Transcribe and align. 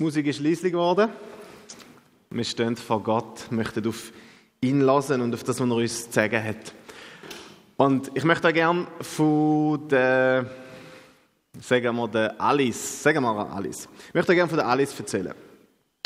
Musik 0.00 0.28
ist 0.28 0.40
leislich 0.40 0.72
geworden. 0.72 1.10
Wir 2.30 2.44
stehen 2.44 2.74
vor 2.74 3.02
Gott, 3.02 3.52
möchten 3.52 3.86
auf 3.86 4.12
ihn 4.62 4.80
lassen 4.80 5.20
und 5.20 5.34
auf 5.34 5.42
das, 5.42 5.60
was 5.60 5.68
er 5.68 5.76
uns 5.76 6.06
zu 6.06 6.12
sagen 6.12 6.42
hat. 6.42 6.72
Und 7.76 8.10
ich 8.14 8.24
möchte 8.24 8.50
gerne 8.50 8.86
von 9.02 9.86
der, 9.88 10.46
sagen 11.60 11.96
wir, 11.96 12.08
der 12.08 12.40
Alice, 12.40 13.02
sagen 13.02 13.22
wir 13.22 13.52
Alice, 13.52 13.90
ich 14.08 14.14
möchte 14.14 14.34
gerne 14.34 14.48
von 14.48 14.56
der 14.56 14.68
Alice 14.68 14.98
erzählen. 14.98 15.34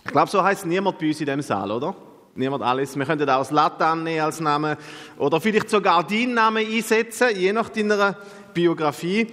Ich 0.04 0.10
glaube, 0.10 0.28
so 0.28 0.42
heißt 0.42 0.66
niemand 0.66 0.98
bei 0.98 1.06
uns 1.06 1.20
in 1.20 1.26
dem 1.26 1.40
Saal, 1.40 1.70
oder? 1.70 1.94
Niemand 2.34 2.64
Alice. 2.64 2.96
Wir 2.96 3.06
könnten 3.06 3.30
auch 3.30 3.38
das 3.38 3.52
Latte 3.52 3.96
nehmen 3.96 4.22
als 4.22 4.40
Name 4.40 4.76
oder 5.18 5.40
vielleicht 5.40 5.70
sogar 5.70 6.04
deinen 6.04 6.34
Namen 6.34 6.66
einsetzen, 6.66 7.28
je 7.36 7.52
nach 7.52 7.68
deiner 7.68 8.18
Biografie. 8.52 9.28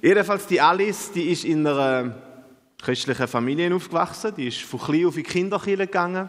Jedenfalls 0.00 0.46
die 0.46 0.60
Alice, 0.60 1.10
die 1.10 1.32
ist 1.32 1.44
in 1.44 1.66
einer 1.66 2.27
christlichen 2.82 3.28
Familie 3.28 3.74
aufgewachsen. 3.74 4.34
Die 4.34 4.48
ist 4.48 4.62
von 4.62 4.80
klein 4.80 5.06
auf 5.06 5.16
in 5.16 5.24
die 5.24 5.28
Kinderkirche 5.28 5.86
gegangen. 5.86 6.28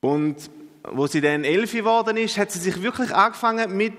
Und 0.00 0.50
wo 0.82 1.06
sie 1.06 1.20
dann 1.20 1.44
elf 1.44 1.72
geworden 1.72 2.16
ist, 2.16 2.38
hat 2.38 2.52
sie 2.52 2.58
sich 2.58 2.82
wirklich 2.82 3.14
angefangen 3.14 3.76
mit 3.76 3.94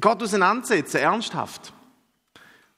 Gott 0.00 0.22
auseinanderzusetzen, 0.22 1.00
ernsthaft. 1.00 1.72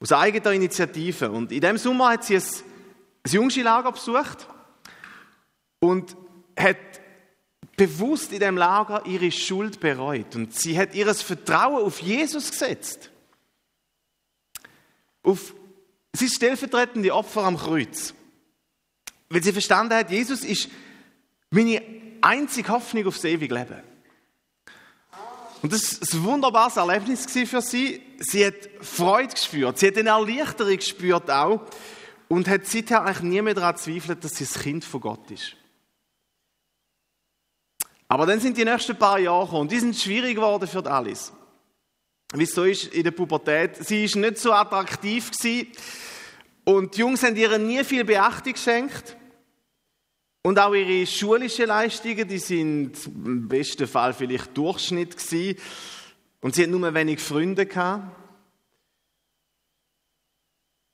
Aus 0.00 0.12
eigener 0.12 0.52
Initiative. 0.52 1.30
Und 1.30 1.52
in 1.52 1.60
dem 1.60 1.76
Sommer 1.76 2.10
hat 2.10 2.24
sie 2.24 2.36
ein, 2.36 2.42
ein 2.42 3.32
Jungschi-Lager 3.32 3.92
besucht 3.92 4.46
und 5.80 6.16
hat 6.56 6.76
bewusst 7.76 8.32
in 8.32 8.40
dem 8.40 8.56
Lager 8.56 9.04
ihre 9.06 9.30
Schuld 9.30 9.80
bereut. 9.80 10.34
Und 10.36 10.54
sie 10.54 10.78
hat 10.78 10.94
ihr 10.94 11.12
Vertrauen 11.14 11.84
auf 11.84 12.00
Jesus 12.00 12.50
gesetzt. 12.50 13.10
Auf 15.22 15.54
Sie 16.18 16.24
ist 16.24 16.34
stellvertretende 16.34 17.14
Opfer 17.14 17.44
am 17.44 17.56
Kreuz. 17.56 18.12
Weil 19.28 19.40
sie 19.40 19.52
verstanden 19.52 19.94
hat, 19.94 20.10
Jesus 20.10 20.40
ist 20.40 20.68
meine 21.50 21.80
einzige 22.20 22.70
Hoffnung 22.70 23.06
aufs 23.06 23.22
ewige 23.22 23.54
Leben. 23.54 23.80
Und 25.62 25.72
das 25.72 26.00
war 26.00 26.18
ein 26.18 26.24
wunderbares 26.24 26.76
Erlebnis 26.76 27.24
für 27.26 27.62
sie. 27.62 28.02
Sie 28.18 28.44
hat 28.44 28.54
Freude 28.80 29.32
gespürt, 29.32 29.78
sie 29.78 29.86
hat 29.86 29.96
eine 29.96 30.10
Erleichterung 30.10 30.76
gespürt 30.76 31.30
auch 31.30 31.64
und 32.26 32.48
hat 32.48 32.66
seither 32.66 33.04
eigentlich 33.04 33.20
nie 33.20 33.42
mehr 33.42 33.54
daran 33.54 33.76
zweifelt, 33.76 34.24
dass 34.24 34.34
sie 34.34 34.44
das 34.44 34.60
Kind 34.60 34.84
von 34.84 35.00
Gott 35.00 35.30
ist. 35.30 35.54
Aber 38.08 38.26
dann 38.26 38.40
sind 38.40 38.56
die 38.56 38.64
nächsten 38.64 38.96
paar 38.96 39.20
Jahre 39.20 39.44
gekommen 39.44 39.62
und 39.62 39.70
die 39.70 39.78
sind 39.78 39.94
schwierig 39.94 40.34
geworden 40.34 40.66
für 40.66 40.84
Alice 40.84 41.32
wie 42.34 42.42
es 42.42 42.54
so 42.54 42.64
ist 42.64 42.92
in 42.92 43.04
der 43.04 43.10
Pubertät. 43.10 43.76
Sie 43.76 44.04
ist 44.04 44.16
nicht 44.16 44.38
so 44.38 44.52
attraktiv 44.52 45.30
gewesen. 45.30 45.68
und 46.64 46.94
die 46.94 47.00
Jungs 47.00 47.22
haben 47.22 47.36
ihr 47.36 47.56
nie 47.58 47.82
viel 47.84 48.04
Beachtung 48.04 48.52
geschenkt. 48.52 49.16
Und 50.42 50.58
auch 50.58 50.74
ihre 50.74 51.06
schulischen 51.06 51.66
Leistungen, 51.66 52.28
die 52.28 52.38
sind 52.38 52.92
im 53.06 53.48
besten 53.48 53.86
Fall 53.86 54.14
vielleicht 54.14 54.56
Durchschnitt 54.56 55.16
gewesen. 55.16 55.58
Und 56.40 56.54
sie 56.54 56.62
hat 56.62 56.70
nur 56.70 56.94
wenig 56.94 57.20
Freunde 57.20 57.66
gehabt. 57.66 58.14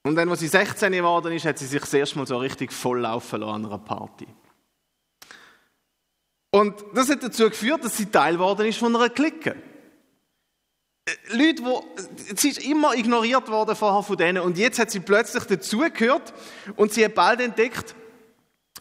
Und 0.02 0.16
dann, 0.16 0.28
als 0.28 0.40
sie 0.40 0.48
16 0.48 0.92
geworden 0.92 1.32
ist, 1.32 1.46
hat 1.46 1.58
sie 1.58 1.66
sich 1.66 1.80
das 1.80 1.94
erste 1.94 2.18
Mal 2.18 2.26
so 2.26 2.36
richtig 2.36 2.72
volllaufen 2.72 3.40
lassen 3.40 3.54
an 3.54 3.66
einer 3.66 3.78
Party. 3.78 4.26
Und 6.50 6.84
das 6.92 7.08
hat 7.08 7.22
dazu 7.22 7.48
geführt, 7.48 7.84
dass 7.84 7.96
sie 7.96 8.06
Teil 8.06 8.34
geworden 8.34 8.66
ist 8.66 8.78
von 8.78 8.94
einer 8.94 9.08
Clique. 9.08 9.56
Leute, 11.32 11.62
die, 11.62 12.36
sie 12.36 12.48
ist 12.48 12.64
immer 12.64 12.94
ignoriert 12.94 13.48
worden 13.48 13.76
vorher 13.76 14.02
von 14.02 14.16
denen 14.16 14.42
und 14.42 14.56
jetzt 14.56 14.78
hat 14.78 14.90
sie 14.90 15.00
plötzlich 15.00 15.44
dazugehört 15.44 16.32
und 16.76 16.92
sie 16.92 17.04
hat 17.04 17.14
bald 17.14 17.40
entdeckt, 17.40 17.94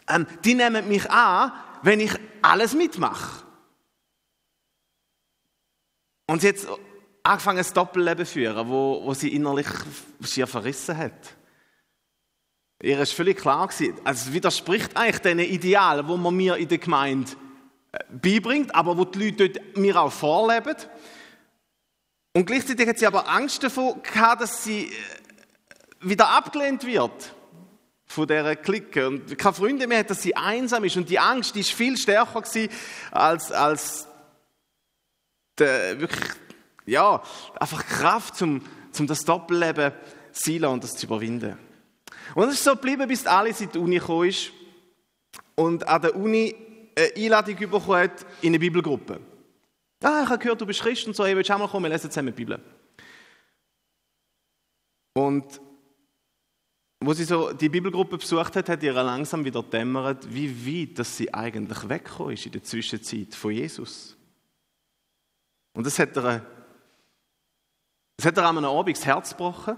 ähm, 0.08 0.26
die 0.46 0.56
nehmen 0.56 0.88
mich 0.88 1.10
an, 1.10 1.52
wenn 1.82 2.00
ich 2.00 2.14
alles 2.42 2.74
mitmache. 2.74 3.44
Und 6.28 6.42
sie 6.42 6.50
hat 6.50 6.56
angefangen, 7.24 7.60
ein 7.60 7.74
Doppelleben 7.74 8.26
zu 8.26 8.34
führen, 8.34 8.70
wo, 8.70 9.02
wo 9.04 9.14
sie 9.14 9.36
innerlich 9.36 9.68
schier 10.24 10.48
verrissen 10.48 10.98
hat. 10.98 11.36
Ihr 12.82 13.00
ist 13.00 13.14
völlig 13.14 13.38
klar 13.38 13.68
gewesen, 13.68 13.96
also 14.04 14.30
es 14.30 14.34
widerspricht 14.34 14.96
eigentlich 14.96 15.20
den 15.20 15.40
Idealen, 15.40 16.08
wo 16.08 16.16
man 16.16 16.36
mir 16.36 16.56
in 16.56 16.70
der 16.70 16.78
Gemeinde 16.78 17.32
äh, 17.92 18.00
beibringt, 18.10 18.74
aber 18.74 18.98
wo 18.98 19.04
die 19.04 19.30
Leute 19.30 19.50
dort 19.50 19.78
mir 19.78 20.02
auch 20.02 20.12
vorleben. 20.12 20.76
Und 22.34 22.48
gleichzeitig 22.48 22.88
hat 22.88 22.98
sie 22.98 23.06
aber 23.06 23.30
Angst 23.30 23.64
davor 23.64 24.02
gehabt, 24.02 24.42
dass 24.42 24.64
sie 24.64 24.88
äh, 24.88 24.92
wieder 26.02 26.30
abgelehnt 26.30 26.84
wird 26.84 27.34
von 28.08 28.28
dieser 28.28 28.56
Clique 28.56 29.08
und 29.08 29.38
keine 29.38 29.54
Freunde 29.54 29.88
mehr 29.88 30.00
hat, 30.00 30.10
dass 30.10 30.24
sie 30.24 30.36
einsam 30.36 30.84
ist. 30.84 30.98
Und 30.98 31.10
die 31.10 31.20
Angst 31.20 31.56
die 31.56 31.60
ist 31.60 31.72
viel 31.72 31.96
stärker 31.96 32.42
gewesen 32.42 32.74
als, 33.12 33.52
als 33.52 34.08
der, 35.60 36.00
wirklich, 36.00 36.32
ja, 36.88 37.22
einfach 37.60 37.86
Kraft, 37.86 38.42
um, 38.42 38.62
um 38.98 39.08
das 39.08 39.24
Doppelleben 39.26 39.92
sein 40.32 40.66
und 40.66 40.84
das 40.84 40.96
zu 40.96 41.06
überwinden. 41.06 41.58
Und 42.34 42.48
es 42.48 42.56
ist 42.56 42.64
so 42.64 42.72
geblieben, 42.72 43.08
bis 43.08 43.28
Alice 43.28 43.62
in 43.62 43.72
die 43.72 43.78
Uni 43.78 44.00
gekommen 44.00 44.30
ist 44.30 44.52
und 45.56 45.88
an 45.88 46.02
der 46.02 46.16
Uni 46.16 46.56
eine 46.96 47.12
Einladung 47.16 47.56
bekommen 47.56 47.96
hat 47.96 48.26
in 48.42 48.50
eine 48.50 48.60
Bibelgruppe. 48.60 49.20
Ah, 50.04 50.24
ich 50.24 50.30
habe 50.30 50.38
gehört, 50.38 50.60
du 50.60 50.66
bist 50.66 50.82
Christ 50.82 51.08
und 51.08 51.16
so, 51.16 51.26
hey, 51.26 51.36
willst 51.36 51.50
du 51.50 51.54
auch 51.54 51.60
mal 51.60 51.68
kommen, 51.68 51.86
wir 51.86 51.90
lesen 51.90 52.12
zusammen 52.12 52.36
die 52.36 52.44
Bibel. 52.44 52.60
Und 55.14 55.62
wo 57.06 57.14
sie 57.14 57.24
so 57.24 57.54
die 57.54 57.70
Bibelgruppe 57.70 58.18
besucht 58.18 58.56
hat, 58.56 58.70
hat 58.70 58.84
ihr 58.84 58.94
langsam 58.94 59.44
wieder 59.44 59.62
dämmert, 59.62 60.34
wie 60.34 60.90
weit 60.90 61.00
dass 61.00 61.18
sie 61.18 61.34
eigentlich 61.34 61.90
weggekommen 61.90 62.34
ist 62.34 62.46
in 62.46 62.52
der 62.54 62.64
Zwischenzeit 62.64 63.36
von 63.36 63.52
Jesus. 63.52 64.18
Und 65.74 65.86
das 65.86 66.00
hat 66.00 66.16
ihr, 66.18 66.46
das 68.18 68.26
hat 68.26 68.38
ihr 68.38 68.46
an 68.46 68.58
einem 68.58 68.70
Abend 68.70 68.98
das 68.98 69.06
Herz 69.06 69.32
gebrochen. 69.32 69.78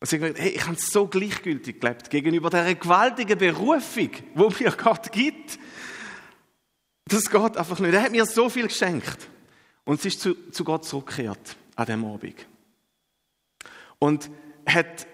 Und 0.00 0.06
sie 0.06 0.16
hat 0.16 0.20
gesagt, 0.20 0.40
hey, 0.40 0.50
ich 0.50 0.66
habe 0.66 0.76
so 0.76 1.06
gleichgültig 1.06 1.80
gelebt 1.80 2.08
gegenüber 2.08 2.50
dieser 2.50 2.74
gewaltigen 2.74 3.38
Berufung, 3.38 4.10
wo 4.34 4.48
mir 4.48 4.72
Gott 4.72 5.10
gibt. 5.12 5.58
Das 7.08 7.30
geht 7.30 7.56
einfach 7.56 7.78
nicht. 7.78 7.94
Er 7.94 8.02
hat 8.02 8.12
mir 8.12 8.26
so 8.26 8.50
viel 8.50 8.68
geschenkt. 8.68 9.28
Und 9.84 10.02
sie 10.02 10.08
ist 10.08 10.20
zu, 10.20 10.34
zu 10.50 10.64
Gott 10.64 10.84
zurückgekehrt 10.84 11.56
an 11.74 11.86
dem 11.86 12.04
Abend. 12.04 12.46
Und 13.98 14.30
hat 14.66 15.06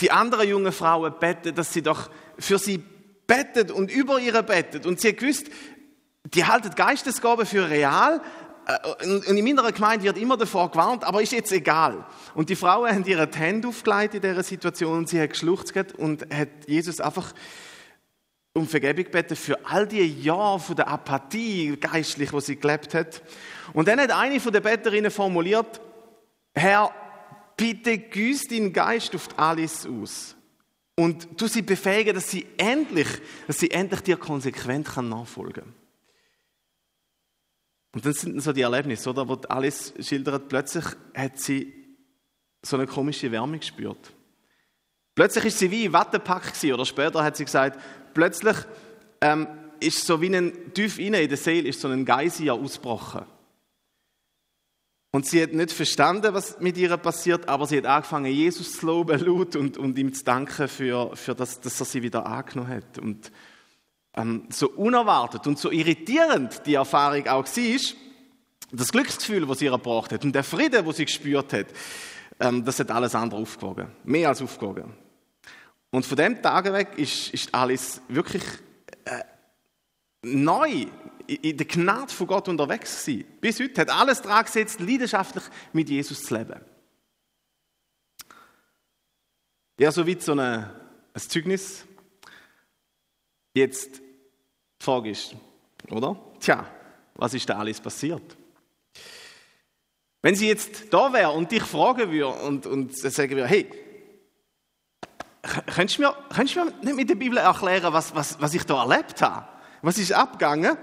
die 0.00 0.10
anderen 0.10 0.48
jungen 0.48 0.72
Frauen 0.72 1.14
bettet, 1.20 1.56
dass 1.56 1.72
sie 1.72 1.82
doch 1.82 2.10
für 2.38 2.58
sie 2.58 2.82
bettet 3.26 3.70
und 3.70 3.90
über 3.90 4.18
ihre 4.18 4.42
bettet. 4.42 4.86
Und 4.86 5.00
sie 5.00 5.10
hat 5.10 5.18
gewusst, 5.18 5.46
die 6.24 6.44
halten 6.44 6.74
Geistesgabe 6.74 7.46
für 7.46 7.70
real. 7.70 8.20
Äh, 8.66 9.06
und 9.06 9.24
in 9.24 9.44
meiner 9.44 9.70
Gemeinde 9.70 10.04
wird 10.04 10.18
immer 10.18 10.36
davor 10.36 10.72
gewarnt, 10.72 11.04
aber 11.04 11.22
ist 11.22 11.32
jetzt 11.32 11.52
egal. 11.52 12.04
Und 12.34 12.50
die 12.50 12.56
Frauen 12.56 12.90
haben 12.90 13.04
ihre 13.06 13.30
Hände 13.32 13.68
aufgelegt 13.68 14.14
in 14.14 14.20
dieser 14.20 14.42
Situation 14.42 14.98
und 14.98 15.08
sie 15.08 15.20
hat 15.20 15.30
geschluchzt 15.30 15.74
und 15.96 16.26
hat 16.34 16.48
Jesus 16.66 17.00
einfach 17.00 17.32
um 18.56 18.66
Vergebung 18.66 19.10
beten 19.10 19.36
für 19.36 19.64
all 19.66 19.86
die 19.86 20.22
Jahre 20.22 20.58
von 20.58 20.76
der 20.76 20.88
Apathie 20.88 21.76
geistlich, 21.76 22.32
wo 22.32 22.40
sie 22.40 22.56
gelebt 22.56 22.94
hat. 22.94 23.22
Und 23.74 23.86
dann 23.86 24.00
hat 24.00 24.10
eine 24.10 24.40
von 24.40 24.52
den 24.52 24.62
Betterinnen 24.62 25.10
formuliert, 25.10 25.80
Herr, 26.54 26.90
bitte 27.56 27.98
güß 27.98 28.48
deinen 28.48 28.72
Geist 28.72 29.14
auf 29.14 29.28
Alice 29.38 29.86
aus. 29.86 30.34
Und 30.98 31.38
du 31.38 31.46
sie 31.46 31.60
befähigen, 31.60 32.14
dass 32.14 32.30
sie 32.30 32.46
endlich, 32.56 33.08
dass 33.46 33.58
sie 33.58 33.70
endlich 33.70 34.00
dir 34.00 34.16
konsequent 34.16 34.88
kann 34.88 35.10
nachfolgen 35.10 35.64
kann. 35.64 35.74
Und 37.94 38.06
dann 38.06 38.14
sind 38.14 38.40
so 38.40 38.52
die 38.52 38.62
Erlebnisse, 38.62 39.10
oder? 39.10 39.28
Wo 39.28 39.34
Alice 39.48 39.92
schildert, 40.00 40.48
plötzlich 40.48 40.84
hat 41.14 41.38
sie 41.38 41.74
so 42.62 42.76
eine 42.76 42.86
komische 42.86 43.30
Wärme 43.30 43.58
gespürt. 43.58 44.15
Plötzlich 45.16 45.46
ist 45.46 45.58
sie 45.58 45.70
wie 45.70 45.86
im 45.86 45.94
Wattepack 45.94 46.52
oder 46.62 46.84
später 46.84 47.24
hat 47.24 47.36
sie 47.36 47.46
gesagt, 47.46 47.80
plötzlich 48.12 48.56
ähm, 49.22 49.48
ist 49.80 50.06
so 50.06 50.20
wie 50.20 50.36
ein 50.36 50.74
tief 50.74 50.98
in 50.98 51.14
der 51.14 51.36
Seele 51.38 51.68
ist 51.68 51.80
so 51.80 51.88
ein 51.88 52.04
Geysir 52.04 52.52
ausgebrochen. 52.52 53.24
Und 55.12 55.24
sie 55.24 55.42
hat 55.42 55.54
nicht 55.54 55.72
verstanden, 55.72 56.34
was 56.34 56.60
mit 56.60 56.76
ihr 56.76 56.94
passiert, 56.98 57.48
aber 57.48 57.66
sie 57.66 57.78
hat 57.78 57.86
angefangen, 57.86 58.30
Jesus 58.30 58.78
zu 58.78 58.84
loben 58.84 59.18
laut 59.24 59.56
und, 59.56 59.78
und 59.78 59.98
ihm 59.98 60.12
zu 60.12 60.22
danken 60.22 60.68
für, 60.68 61.16
für 61.16 61.34
das, 61.34 61.62
dass 61.62 61.80
er 61.80 61.86
sie 61.86 62.02
wieder 62.02 62.26
angenommen 62.26 62.68
hat. 62.68 62.98
Und 62.98 63.32
ähm, 64.14 64.46
so 64.50 64.68
unerwartet 64.68 65.46
und 65.46 65.58
so 65.58 65.70
irritierend 65.70 66.66
die 66.66 66.74
Erfahrung 66.74 67.26
auch 67.28 67.46
war, 67.46 67.80
das 68.70 68.92
Glücksgefühl, 68.92 69.46
das 69.46 69.60
sie 69.60 69.64
ihr 69.64 69.72
hat 69.72 70.24
und 70.24 70.34
der 70.34 70.44
Friede, 70.44 70.84
wo 70.84 70.92
sie 70.92 71.06
gespürt 71.06 71.54
hat, 71.54 71.68
ähm, 72.38 72.66
das 72.66 72.78
hat 72.80 72.90
alles 72.90 73.14
andere 73.14 73.40
aufgewogen. 73.40 73.86
Mehr 74.04 74.28
als 74.28 74.42
aufgewogen. 74.42 75.05
Und 75.90 76.04
von 76.04 76.16
dem 76.16 76.42
Tag 76.42 76.72
weg 76.72 76.98
ist, 76.98 77.32
ist 77.32 77.54
Alice 77.54 78.00
wirklich 78.08 78.42
äh, 79.04 79.22
neu 80.22 80.86
in 81.26 81.56
der 81.56 81.66
Gnade 81.66 82.12
von 82.12 82.26
Gott 82.26 82.48
unterwegs 82.48 83.04
gewesen. 83.04 83.24
Bis 83.40 83.60
heute 83.60 83.80
hat 83.80 83.90
alles 83.90 84.22
daran 84.22 84.44
gesetzt, 84.44 84.80
leidenschaftlich 84.80 85.44
mit 85.72 85.88
Jesus 85.88 86.22
zu 86.24 86.36
leben. 86.36 86.60
Ja, 89.78 89.90
so 89.90 90.06
wie 90.06 90.18
so 90.20 90.32
eine, 90.32 90.70
ein 91.12 91.20
Zeugnis 91.20 91.84
Jetzt, 93.56 94.00
die 94.00 94.84
Frage 94.84 95.08
ist, 95.08 95.34
oder? 95.88 96.14
Tja, 96.40 96.66
was 97.14 97.32
ist 97.32 97.48
da 97.48 97.56
alles 97.56 97.80
passiert? 97.80 98.36
Wenn 100.20 100.34
sie 100.34 100.48
jetzt 100.48 100.92
da 100.92 101.10
wäre 101.10 101.30
und 101.30 101.50
dich 101.50 101.62
fragen 101.62 102.12
würde 102.12 102.38
und, 102.42 102.66
und 102.66 102.94
sagen 102.94 103.30
würde, 103.30 103.48
hey, 103.48 103.66
könntest 105.46 105.98
du 105.98 106.02
mir, 106.02 106.16
könntest 106.34 106.56
du 106.56 106.64
mir 106.64 106.72
nicht 106.82 106.96
mit 106.96 107.08
der 107.08 107.14
Bibel 107.14 107.38
erklären, 107.38 107.92
was, 107.92 108.14
was, 108.14 108.40
was 108.40 108.54
ich 108.54 108.64
da 108.64 108.82
erlebt 108.82 109.20
habe? 109.22 109.46
Was 109.82 109.98
ist 109.98 110.12
abgegangen? 110.12 110.76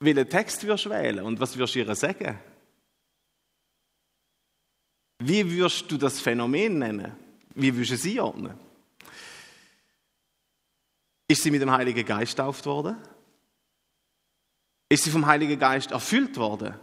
Welchen 0.00 0.28
Text 0.28 0.64
wirst 0.64 0.84
du 0.84 0.90
wählen 0.90 1.24
und 1.24 1.40
was 1.40 1.56
wirst 1.56 1.74
du 1.74 1.80
ihr 1.80 1.94
sagen? 1.94 2.38
Wie 5.18 5.50
würdest 5.50 5.90
du 5.90 5.96
das 5.96 6.20
Phänomen 6.20 6.78
nennen? 6.78 7.16
Wie 7.54 7.74
würdest 7.74 7.90
du 7.90 7.94
es 7.94 8.06
einordnen? 8.06 8.58
Ist 11.26 11.42
sie 11.42 11.50
mit 11.50 11.60
dem 11.60 11.70
Heiligen 11.70 12.06
Geist 12.06 12.36
getauft 12.36 12.64
worden? 12.66 12.96
Ist 14.88 15.04
sie 15.04 15.10
vom 15.10 15.26
Heiligen 15.26 15.58
Geist 15.58 15.90
erfüllt 15.90 16.36
worden? 16.36 16.74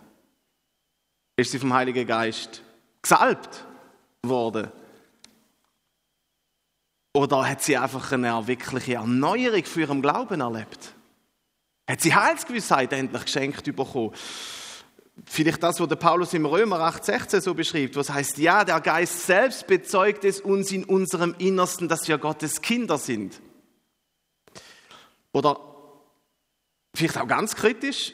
Ist 1.37 1.51
sie 1.51 1.59
vom 1.59 1.73
Heiligen 1.73 2.05
Geist 2.05 2.61
gesalbt 3.01 3.65
worden? 4.21 4.71
Oder 7.15 7.47
hat 7.47 7.61
sie 7.63 7.77
einfach 7.77 8.11
eine 8.11 8.45
wirkliche 8.45 8.95
Erneuerung 8.95 9.63
für 9.63 9.79
ihren 9.79 10.01
Glauben 10.01 10.41
erlebt? 10.41 10.93
Hat 11.89 12.01
sie 12.01 12.13
Heilsgewissheit 12.13 12.91
endlich 12.91 13.23
geschenkt 13.23 13.63
bekommen? 13.63 14.11
Vielleicht 15.23 15.63
das, 15.63 15.79
was 15.79 15.87
der 15.87 15.95
Paulus 15.95 16.33
im 16.33 16.45
Römer 16.45 16.81
8,16 16.81 17.39
so 17.39 17.53
beschreibt, 17.53 17.95
was 17.95 18.09
heißt, 18.09 18.37
ja, 18.39 18.65
der 18.65 18.81
Geist 18.81 19.27
selbst 19.27 19.65
bezeugt 19.65 20.25
es 20.25 20.41
uns 20.41 20.73
in 20.73 20.83
unserem 20.83 21.33
Innersten, 21.37 21.87
dass 21.87 22.05
wir 22.09 22.17
Gottes 22.17 22.61
Kinder 22.61 22.97
sind. 22.97 23.41
Oder 25.31 25.57
vielleicht 26.93 27.17
auch 27.17 27.29
ganz 27.29 27.55
kritisch, 27.55 28.11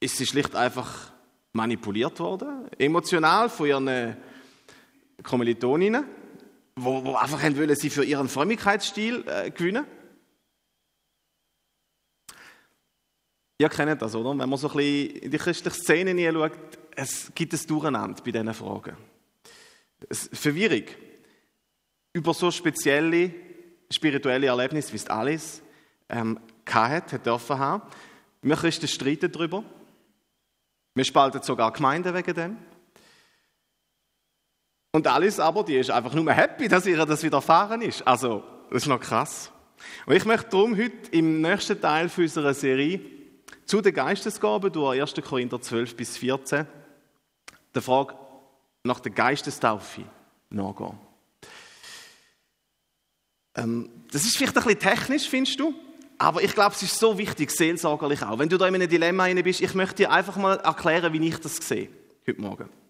ist 0.00 0.16
sie 0.16 0.26
schlicht 0.26 0.56
einfach 0.56 1.12
manipuliert 1.52 2.18
worden, 2.18 2.68
emotional 2.78 3.48
von 3.48 3.66
ihren 3.68 4.16
Kommilitoninnen, 5.22 6.04
wo, 6.76 7.04
wo 7.04 7.14
einfach 7.14 7.42
wollen, 7.42 7.76
sie 7.76 7.90
für 7.90 8.04
ihren 8.04 8.28
Frömmigkeitsstil 8.28 9.24
äh, 9.26 9.50
gewinnen. 9.50 9.86
Ihr 13.58 13.68
kennt 13.68 14.02
das, 14.02 14.14
oder? 14.14 14.30
Wenn 14.30 14.48
man 14.48 14.58
so 14.58 14.68
ein 14.70 14.76
bisschen 14.76 15.16
in 15.16 15.30
die 15.30 15.38
christliche 15.38 15.76
Szene 15.76 16.10
hineinschaut, 16.10 16.52
es 16.96 17.32
gibt 17.34 17.52
ein 17.52 17.66
Durcheinander 17.66 18.22
bei 18.22 18.32
diesen 18.32 18.54
Fragen. 18.54 18.96
Es 20.08 20.28
Verwirrung 20.32 20.84
über 22.12 22.34
so 22.34 22.50
spezielle 22.50 23.32
spirituelle 23.92 24.46
Erlebnisse, 24.48 24.92
wie 24.92 24.96
es 24.96 25.06
alles 25.06 25.62
ähm, 26.08 26.40
hatte, 26.68 27.16
hat 27.16 27.26
dürfen 27.26 27.58
haben. 27.58 27.82
Wir 28.42 28.56
Christen 28.56 28.88
streiten 28.88 29.30
darüber. 29.30 29.62
Wir 30.94 31.04
spalten 31.04 31.42
sogar 31.42 31.72
Gemeinden 31.72 32.14
wegen 32.14 32.34
dem. 32.34 32.56
Und 34.94 35.06
Alice 35.06 35.40
aber, 35.40 35.64
die 35.64 35.76
ist 35.76 35.90
einfach 35.90 36.12
nur 36.12 36.30
happy, 36.32 36.68
dass 36.68 36.84
ihr 36.84 37.04
das 37.06 37.22
widerfahren 37.22 37.80
ist. 37.80 38.06
Also, 38.06 38.44
das 38.70 38.82
ist 38.82 38.88
noch 38.88 39.00
krass. 39.00 39.50
Und 40.04 40.14
ich 40.14 40.26
möchte 40.26 40.50
darum 40.50 40.76
heute 40.76 41.08
im 41.12 41.40
nächsten 41.40 41.80
Teil 41.80 42.10
unserer 42.14 42.52
Serie 42.52 43.00
zu 43.64 43.80
den 43.80 43.94
Geistesgaben 43.94 44.70
durch 44.70 45.00
1. 45.00 45.14
Korinther 45.26 45.60
12 45.60 45.96
bis 45.96 46.18
14 46.18 46.66
der 47.74 47.82
Frage 47.82 48.14
nach 48.84 49.00
der 49.00 49.12
Geistestaufe 49.12 50.02
nachgehen. 50.50 50.98
Ähm, 53.54 53.88
das 54.10 54.24
ist 54.24 54.36
vielleicht 54.36 54.58
ein 54.58 54.64
bisschen 54.64 54.78
technisch, 54.78 55.26
findest 55.26 55.58
du? 55.58 55.74
Aber 56.18 56.42
ich 56.42 56.54
glaube, 56.54 56.74
es 56.74 56.82
ist 56.82 56.98
so 56.98 57.16
wichtig, 57.16 57.50
seelsorgerlich 57.50 58.22
auch. 58.22 58.38
Wenn 58.38 58.50
du 58.50 58.58
da 58.58 58.68
in 58.68 58.74
einem 58.74 58.88
Dilemma 58.90 59.26
bist, 59.42 59.62
ich 59.62 59.74
möchte 59.74 59.96
dir 59.96 60.10
einfach 60.10 60.36
mal 60.36 60.56
erklären, 60.56 61.14
wie 61.14 61.28
ich 61.28 61.38
das 61.38 61.56
sehe, 61.56 61.88
heute 62.26 62.40
Morgen. 62.40 62.81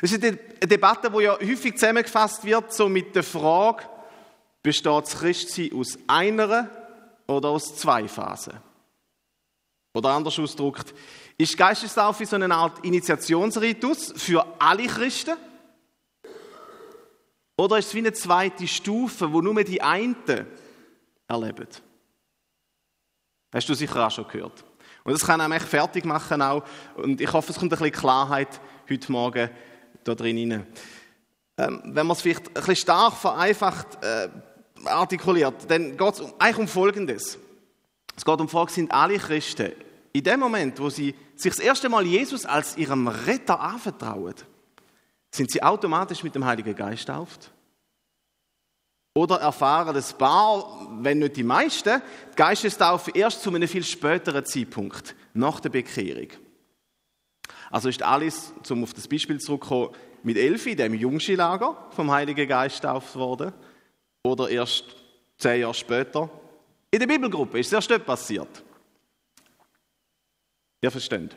Das 0.00 0.12
ist 0.12 0.22
eine 0.22 0.36
Debatte, 0.36 1.10
die 1.10 1.22
ja 1.22 1.38
häufig 1.38 1.74
zusammengefasst 1.74 2.44
wird, 2.44 2.72
so 2.72 2.88
mit 2.88 3.14
der 3.14 3.22
Frage, 3.22 3.84
besteht 4.62 4.86
das 4.86 5.18
Christsein 5.18 5.70
aus 5.74 5.98
einer 6.06 6.70
oder 7.26 7.50
aus 7.50 7.76
zwei 7.76 8.08
Phasen? 8.08 8.54
Oder 9.94 10.10
anders 10.10 10.38
ausgedrückt, 10.38 10.92
ist 11.38 11.56
Geistestaufe 11.56 12.26
so 12.26 12.36
eine 12.36 12.52
Art 12.52 12.84
Initiationsritus 12.84 14.12
für 14.16 14.44
alle 14.58 14.86
Christen? 14.86 15.36
Oder 17.56 17.78
ist 17.78 17.88
es 17.88 17.94
wie 17.94 17.98
eine 17.98 18.12
zweite 18.12 18.66
Stufe, 18.66 19.32
wo 19.32 19.40
nur 19.40 19.62
die 19.62 19.80
einen 19.80 20.16
erleben? 21.28 21.68
Hast 23.54 23.68
du 23.68 23.74
sicher 23.74 24.04
auch 24.04 24.10
schon 24.10 24.26
gehört. 24.26 24.64
Und 25.04 25.12
das 25.12 25.24
kann 25.24 25.40
einem 25.40 25.52
echt 25.52 25.68
fertig 25.68 26.04
machen 26.04 26.42
auch. 26.42 26.64
Und 26.96 27.20
ich 27.20 27.32
hoffe, 27.32 27.52
es 27.52 27.58
kommt 27.58 27.72
ein 27.72 27.78
bisschen 27.78 27.92
Klarheit 27.92 28.60
heute 28.88 29.12
Morgen 29.12 29.50
da 30.04 30.14
drin. 30.14 30.64
Ähm, 31.56 31.82
wenn 31.84 32.06
man 32.06 32.16
es 32.16 32.22
vielleicht 32.22 32.48
ein 32.48 32.54
bisschen 32.54 32.76
stark 32.76 33.14
vereinfacht 33.14 34.02
äh, 34.02 34.28
artikuliert, 34.84 35.68
dann 35.68 35.96
geht 35.96 36.14
es 36.14 36.22
eigentlich 36.38 36.58
um 36.58 36.68
Folgendes. 36.68 37.38
Es 38.16 38.24
geht 38.24 38.40
um 38.40 38.48
Frage, 38.48 38.72
sind 38.72 38.92
alle 38.92 39.18
Christen 39.18 39.72
in 40.14 40.22
dem 40.22 40.40
Moment, 40.40 40.78
wo 40.78 40.88
sie 40.88 41.14
sich 41.34 41.52
das 41.52 41.58
erste 41.58 41.88
Mal 41.88 42.06
Jesus 42.06 42.46
als 42.46 42.76
ihrem 42.76 43.08
Retter 43.08 43.60
anvertrauen, 43.60 44.34
sind 45.32 45.50
sie 45.50 45.62
automatisch 45.62 46.22
mit 46.22 46.34
dem 46.36 46.44
Heiligen 46.44 46.74
Geist 46.74 47.08
tauft? 47.08 47.50
Oder 49.16 49.40
erfahren 49.40 49.92
das 49.92 50.12
Paar, 50.12 50.88
wenn 51.00 51.18
nicht 51.18 51.36
die 51.36 51.42
meisten, 51.42 52.00
die 52.32 52.36
Geistestaufe 52.36 53.10
erst 53.12 53.42
zu 53.42 53.52
einem 53.52 53.68
viel 53.68 53.82
späteren 53.82 54.44
Zeitpunkt, 54.44 55.16
nach 55.34 55.58
der 55.58 55.70
Bekehrung? 55.70 56.28
Also 57.74 57.88
ist 57.88 58.04
Alice, 58.04 58.54
um 58.70 58.84
auf 58.84 58.94
das 58.94 59.08
Beispiel 59.08 59.40
zurückzukommen, 59.40 59.96
mit 60.22 60.36
Elfi 60.36 60.70
in 60.70 60.76
dem 60.76 60.94
Jungschi-Lager 60.94 61.88
vom 61.90 62.08
Heiligen 62.08 62.46
Geist 62.46 62.80
getauft 62.80 63.16
worden? 63.16 63.52
Oder 64.22 64.48
erst 64.48 64.84
zehn 65.38 65.62
Jahre 65.62 65.74
später? 65.74 66.30
In 66.92 67.00
der 67.00 67.08
Bibelgruppe 67.08 67.58
ist 67.58 67.72
erst 67.72 67.90
dort 67.90 68.06
passiert. 68.06 68.62
Ihr 70.82 70.90
versteht. 70.92 71.36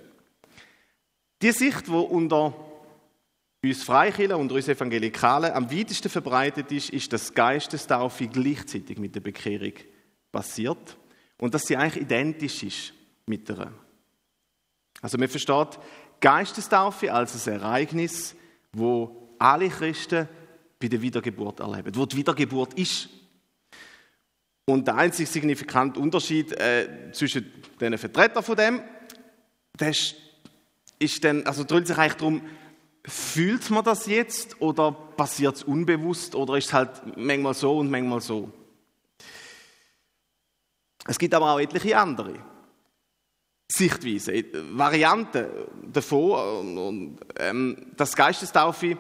Die 1.41 1.51
Sicht, 1.51 1.87
die 1.87 1.91
unter 1.91 2.53
uns 3.63 3.81
Freikirchen 3.81 4.35
und 4.35 4.51
uns 4.51 4.67
Evangelikalen 4.67 5.53
am 5.53 5.71
weitesten 5.71 6.09
verbreitet 6.09 6.71
ist, 6.71 6.91
ist, 6.91 7.11
dass 7.11 7.33
Geistestaufe 7.33 8.27
gleichzeitig 8.27 8.99
mit 8.99 9.15
der 9.15 9.21
Bekehrung 9.21 9.73
passiert 10.31 10.97
und 11.39 11.55
dass 11.55 11.63
sie 11.63 11.75
eigentlich 11.75 12.03
identisch 12.03 12.61
ist 12.61 12.93
mit 13.25 13.49
der. 13.49 13.73
Also 15.01 15.17
man 15.17 15.29
versteht 15.29 15.79
Geistestaufe 16.19 17.13
als 17.13 17.47
ein 17.47 17.53
Ereignis, 17.53 18.35
wo 18.73 19.35
alle 19.39 19.69
Christen 19.69 20.27
bei 20.79 20.87
der 20.87 21.01
Wiedergeburt 21.01 21.59
erleben, 21.59 21.95
wo 21.95 22.05
die 22.05 22.17
Wiedergeburt 22.17 22.73
ist. 22.75 23.09
Und 24.65 24.85
der 24.85 24.95
einzige 24.95 25.29
signifikante 25.29 25.99
Unterschied 25.99 26.51
äh, 26.53 27.11
zwischen 27.13 27.51
den 27.79 27.97
Vertretern 27.97 28.43
von 28.43 28.55
dem 28.55 28.81
das 29.77 30.15
ist 30.99 31.23
dann, 31.23 31.45
also 31.45 31.63
dreht 31.63 31.87
sich 31.87 31.97
eigentlich 31.97 32.15
darum, 32.15 32.41
fühlt 33.05 33.69
man 33.69 33.83
das 33.83 34.07
jetzt 34.07 34.59
oder 34.59 34.91
passiert 34.91 35.55
es 35.55 35.63
unbewusst 35.63 36.35
oder 36.35 36.57
ist 36.57 36.67
es 36.67 36.73
halt 36.73 36.89
manchmal 37.15 37.53
so 37.53 37.77
und 37.77 37.89
manchmal 37.89 38.21
so? 38.21 38.51
Es 41.05 41.17
gibt 41.17 41.33
aber 41.33 41.53
auch 41.53 41.59
etliche 41.59 41.97
andere 41.97 42.39
Sichtweisen, 43.69 44.45
Varianten 44.77 45.45
davon, 45.91 46.77
und, 46.77 47.17
ähm, 47.37 47.77
dass 47.97 48.15
Geistestaufe 48.15 48.97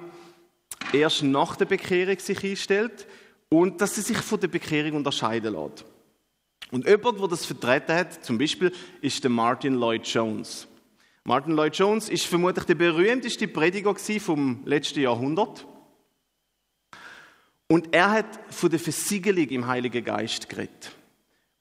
erst 0.91 1.23
nach 1.23 1.55
der 1.55 1.65
Bekehrung 1.65 2.19
sich 2.19 2.43
einstellt 2.43 3.07
und 3.49 3.81
dass 3.81 3.95
sie 3.95 4.01
sich 4.01 4.17
von 4.17 4.39
der 4.39 4.49
Bekehrung 4.49 4.93
unterscheiden 4.97 5.53
lässt. 5.53 5.85
Und 6.71 6.85
jemand, 6.85 7.19
der 7.19 7.27
das 7.29 7.45
vertreten 7.45 7.95
hat, 7.95 8.25
zum 8.25 8.37
Beispiel, 8.37 8.73
ist 9.01 9.23
der 9.23 9.31
Martin 9.31 9.75
Lloyd 9.75 10.05
Jones. 10.05 10.67
Martin 11.23 11.53
Lloyd 11.53 11.75
Jones 11.75 12.09
ist 12.09 12.25
vermutlich 12.25 12.65
der 12.65 12.75
berühmteste 12.75 13.47
Prediger 13.47 13.95
vom 14.19 14.61
letzten 14.65 15.01
Jahrhundert. 15.01 15.65
Und 17.67 17.93
er 17.93 18.11
hat 18.11 18.39
von 18.49 18.69
der 18.69 18.79
Versiegelung 18.79 19.47
im 19.49 19.67
Heiligen 19.67 20.03
Geist 20.03 20.47
geredet, 20.47 20.91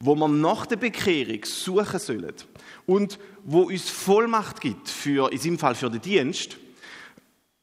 wo 0.01 0.15
man 0.15 0.41
nach 0.41 0.67
der 0.67 0.77
Bekehrung 0.77 1.45
suchen 1.45 1.99
sollen 1.99 2.35
und 2.87 3.19
wo 3.45 3.63
uns 3.63 3.89
Vollmacht 3.89 4.61
gibt 4.61 4.89
für, 4.89 5.33
in 5.33 5.39
seinem 5.39 5.59
Fall 5.59 5.75
für 5.75 5.91
den 5.91 6.01
Dienst 6.01 6.59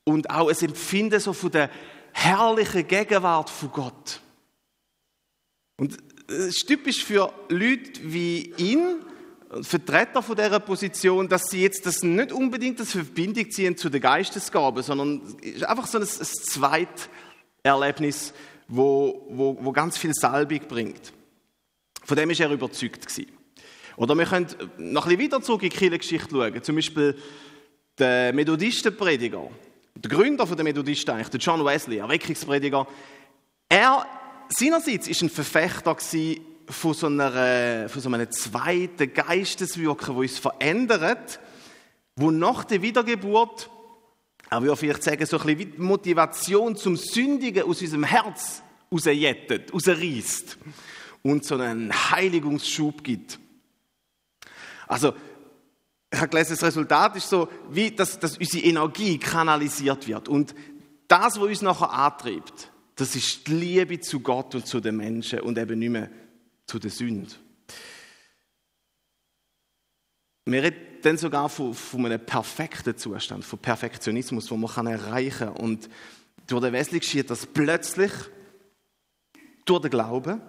und 0.03 0.29
auch 0.29 0.49
ein 0.49 0.57
Empfinden 0.59 1.19
so 1.19 1.33
von 1.33 1.51
der 1.51 1.69
herrlichen 2.11 2.87
Gegenwart 2.87 3.49
von 3.49 3.71
Gott. 3.71 4.21
Und 5.77 5.97
es 6.27 6.57
ist 6.57 6.67
typisch 6.67 7.03
für 7.03 7.33
Leute 7.49 7.99
wie 8.03 8.53
ihn, 8.57 9.03
Vertreter 9.61 10.23
von 10.23 10.35
dieser 10.35 10.59
Position, 10.59 11.29
dass 11.29 11.43
sie 11.43 11.61
jetzt 11.61 11.85
das 11.85 12.01
nicht 12.01 12.31
unbedingt 12.31 12.79
als 12.79 12.91
Verbindung 12.91 13.51
ziehen 13.51 13.77
zu 13.77 13.89
der 13.89 13.99
Geistesgabe, 13.99 14.81
sondern 14.81 15.21
es 15.41 15.57
ist 15.57 15.63
einfach 15.65 15.85
so 15.85 15.99
ein, 15.99 16.03
ein 16.03 16.87
Zweiterlebnis, 17.63 18.33
wo, 18.67 19.27
wo, 19.29 19.57
wo 19.61 19.71
ganz 19.71 19.97
viel 19.97 20.13
Salbung 20.13 20.61
bringt. 20.67 21.13
Von 22.05 22.17
dem 22.17 22.29
ist 22.29 22.39
er 22.39 22.51
überzeugt. 22.51 23.05
Oder 23.95 24.15
wir 24.15 24.25
können 24.25 24.48
noch 24.77 25.05
ein 25.05 25.17
bisschen 25.17 25.31
weiter 25.31 25.41
zurück 25.41 25.63
in 25.63 25.69
die 25.69 25.75
Kirchengeschichte 25.75 26.29
schauen. 26.29 26.63
Zum 26.63 26.75
Beispiel 26.75 27.17
der 27.98 28.33
Methodistenprediger, 28.33 29.50
der 29.95 30.12
Gründer 30.12 30.45
der 30.45 30.63
Methodisten 30.63 31.13
eigentlich, 31.13 31.29
der 31.29 31.39
John 31.39 31.63
Wesley, 31.63 31.98
Erweckungsprediger. 31.98 32.88
Er 33.69 34.05
seinerseits 34.50 35.07
ist 35.07 35.22
ein 35.22 35.29
Verfechter 35.29 35.95
von 36.69 36.93
so, 36.93 37.07
einer, 37.07 37.88
von 37.89 38.01
so 38.01 38.10
einem 38.10 38.31
zweiten 38.31 39.13
Geisteswirken, 39.13 40.15
wo 40.15 40.22
uns 40.22 40.39
verändert, 40.39 41.39
wo 42.15 42.31
nach 42.31 42.63
der 42.63 42.81
Wiedergeburt, 42.81 43.69
er 44.50 44.62
würde 44.62 44.75
vielleicht 44.75 45.03
sagen, 45.03 45.25
so 45.25 45.39
ein 45.39 45.55
bisschen 45.55 45.81
Motivation 45.83 46.75
zum 46.75 46.95
Sündigen 46.95 47.63
aus 47.63 47.81
unserem 47.81 48.03
Herz 48.03 48.62
rausjettet, 48.91 49.74
rausreißt 49.74 50.57
und 51.24 51.44
so 51.44 51.56
einen 51.56 51.92
Heiligungsschub 52.12 53.03
gibt. 53.03 53.39
Also, 54.88 55.13
ich 56.12 56.20
habe 56.20 56.30
gelesen, 56.30 56.51
das 56.51 56.63
Resultat 56.63 57.15
ist 57.15 57.30
so, 57.30 57.50
wie 57.72 57.89
dass, 57.89 58.20
dass 58.20 58.38
unsere 58.38 58.63
Energie 58.63 59.18
kanalisiert 59.18 60.08
wird. 60.08 60.30
Und 60.30 60.53
das, 61.08 61.39
was 61.39 61.48
uns 61.48 61.62
nachher 61.63 61.92
antreibt, 61.92 62.72
das 62.96 63.15
ist 63.15 63.48
die 63.48 63.53
Liebe 63.53 64.00
zu 64.00 64.20
Gott 64.20 64.53
und 64.53 64.68
zu 64.68 64.80
den 64.80 64.98
Menschen 64.98 65.39
und 65.39 65.58
eben 65.58 65.80
nicht 65.80 65.89
mehr 65.89 66.12
zu 66.68 66.77
der 66.77 66.92
Sünde. 66.92 67.32
Wir 70.46 70.62
reden 70.62 70.77
dann 71.01 71.18
sogar 71.18 71.50
von, 71.50 71.74
von 71.74 72.06
einem 72.06 72.24
perfekten 72.24 72.98
Zustand, 72.98 73.44
von 73.44 73.60
Perfektionismus, 73.60 74.48
den 74.48 74.60
man 74.60 74.88
erreichen 74.88 75.48
kann. 75.48 75.56
Und 75.56 75.89
durch 76.48 76.62
den 76.62 76.74
Wesley 76.74 77.00
geschieht 77.00 77.30
das 77.30 77.46
plötzlich 77.46 78.12
durch 79.65 79.82
den 79.82 79.92
Glauben. 79.92 80.42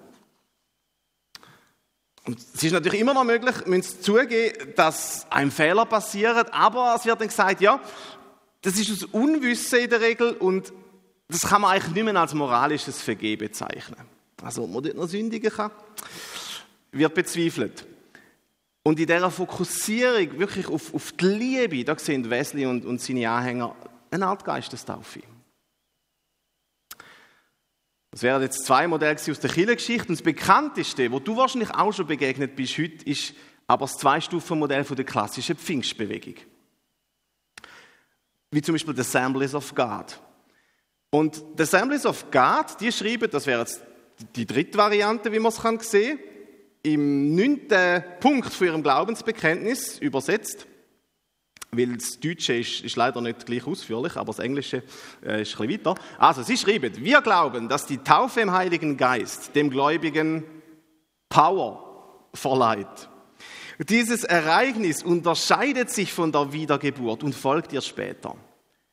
Und 2.26 2.38
es 2.38 2.62
ist 2.62 2.73
natürlich 2.73 3.00
immer 3.00 3.14
noch 3.14 3.25
möglich, 3.25 3.66
müssen 3.66 4.00
zugeben, 4.00 4.73
dass 4.76 5.26
ein 5.31 5.50
Fehler 5.50 5.85
passiert, 5.85 6.52
aber 6.52 6.95
es 6.97 7.04
wird 7.04 7.21
dann 7.21 7.28
gesagt, 7.28 7.61
ja, 7.61 7.81
das 8.62 8.78
ist 8.78 8.90
aus 8.90 9.04
Unwissen 9.12 9.81
in 9.81 9.90
der 9.90 10.00
Regel 10.00 10.33
und 10.33 10.73
das 11.28 11.43
kann 11.43 11.61
man 11.61 11.73
eigentlich 11.73 11.95
nicht 11.95 12.04
mehr 12.04 12.16
als 12.16 12.33
moralisches 12.33 13.02
Vergehen 13.02 13.38
bezeichnen. 13.38 14.00
Also, 14.43 14.64
ob 14.64 14.71
man 14.71 14.83
dort 14.83 14.97
noch 14.97 15.07
sündigen 15.07 15.50
kann, 15.50 15.71
wird 16.93 17.14
bezweifelt. 17.14 17.87
Und 18.83 19.00
in 19.00 19.07
dieser 19.07 19.31
Fokussierung 19.31 20.38
wirklich 20.38 20.69
auf, 20.69 20.95
auf 20.95 21.12
die 21.12 21.26
Liebe, 21.26 21.85
da 21.85 21.99
sehen 21.99 22.28
Wesley 22.28 22.66
und, 22.66 22.85
und 22.85 23.00
seine 23.00 23.28
Anhänger 23.31 23.75
eine 24.11 24.26
Art 24.26 24.45
Geistestaufe. 24.45 25.21
Das 28.14 28.23
wären 28.23 28.42
jetzt 28.42 28.64
zwei 28.64 28.87
Modelle 28.87 29.16
aus 29.16 29.40
der 29.40 29.50
Kirchengeschichte. 29.50 30.09
Und 30.09 30.21
das 30.21 30.23
bekannteste, 30.23 31.11
wo 31.11 31.18
du 31.18 31.37
wahrscheinlich 31.37 31.75
auch 31.75 31.92
schon 31.92 32.06
begegnet 32.06 32.54
bist 32.54 32.78
heute, 32.78 33.04
ist 33.11 33.35
aber 33.66 33.87
das 33.87 33.97
Zwei-Stufen-Modell 33.97 34.85
der 34.85 35.04
klassischen 35.04 35.56
Pfingstbewegung. 35.56 36.37
Wie 38.52 38.62
zum 38.62 38.76
Beispiel 38.76 38.94
The 38.94 39.00
Assemblies 39.00 39.52
of 39.52 39.75
God. 39.75 40.21
Und 41.11 41.42
The 41.56 41.64
Assemblies 41.64 42.06
of 42.06 42.30
God, 42.30 42.66
die 42.78 42.92
schreiben, 42.92 43.28
das 43.28 43.49
wäre 43.49 43.62
jetzt 43.62 43.83
die 44.37 44.47
dritte 44.47 44.78
Variante, 44.78 45.33
wie 45.33 45.40
man 45.40 45.50
es 45.50 45.61
kann 45.61 45.80
sehen, 45.80 46.21
im 46.85 47.35
neunten 47.35 48.04
Punkt 48.21 48.52
von 48.52 48.66
ihrem 48.68 48.83
Glaubensbekenntnis 48.85 49.99
übersetzt, 49.99 50.68
weil 51.76 51.97
das 51.97 52.19
Deutsche 52.21 52.54
ist, 52.54 52.81
ist, 52.81 52.97
leider 52.97 53.21
nicht 53.21 53.47
gleich 53.47 53.66
ausführlich, 53.66 54.16
aber 54.16 54.26
das 54.26 54.38
Englische 54.38 54.83
äh, 55.25 55.43
ist 55.43 55.59
ein 55.61 55.66
bisschen 55.66 55.87
weiter. 55.87 56.00
Also, 56.19 56.43
sie 56.43 56.57
schreiben, 56.57 56.93
wir 56.97 57.21
glauben, 57.21 57.69
dass 57.69 57.87
die 57.87 57.99
Taufe 57.99 58.40
im 58.40 58.52
Heiligen 58.52 58.97
Geist 58.97 59.54
dem 59.54 59.71
Gläubigen 59.71 60.45
Power 61.28 62.28
verleiht. 62.33 63.09
Dieses 63.78 64.25
Ereignis 64.25 65.02
unterscheidet 65.02 65.90
sich 65.90 66.12
von 66.12 66.31
der 66.31 66.52
Wiedergeburt 66.52 67.25
und 67.25 67.35
folgt 67.35 67.73
ihr 67.73 67.81
später. 67.81 68.37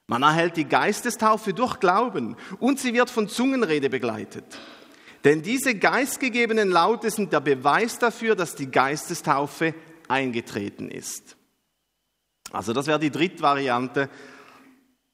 Man 0.07 0.23
erhält 0.23 0.57
die 0.57 0.65
Geistestaufe 0.65 1.53
durch 1.53 1.79
Glauben 1.79 2.35
und 2.59 2.79
sie 2.79 2.93
wird 2.93 3.09
von 3.09 3.29
Zungenrede 3.29 3.89
begleitet. 3.89 4.43
Denn 5.23 5.41
diese 5.41 5.75
geistgegebenen 5.75 6.69
Laute 6.69 7.11
sind 7.11 7.31
der 7.31 7.41
Beweis 7.41 7.99
dafür, 7.99 8.35
dass 8.35 8.55
die 8.55 8.71
Geistestaufe 8.71 9.75
eingetreten 10.07 10.89
ist. 10.89 11.37
Also 12.51 12.73
das 12.73 12.87
wäre 12.87 12.99
die 12.99 13.11
dritte 13.11 13.41
Variante, 13.41 14.09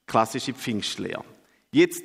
klassische 0.06 0.54
Pfingstlehre. 0.54 1.24
Jetzt, 1.72 2.04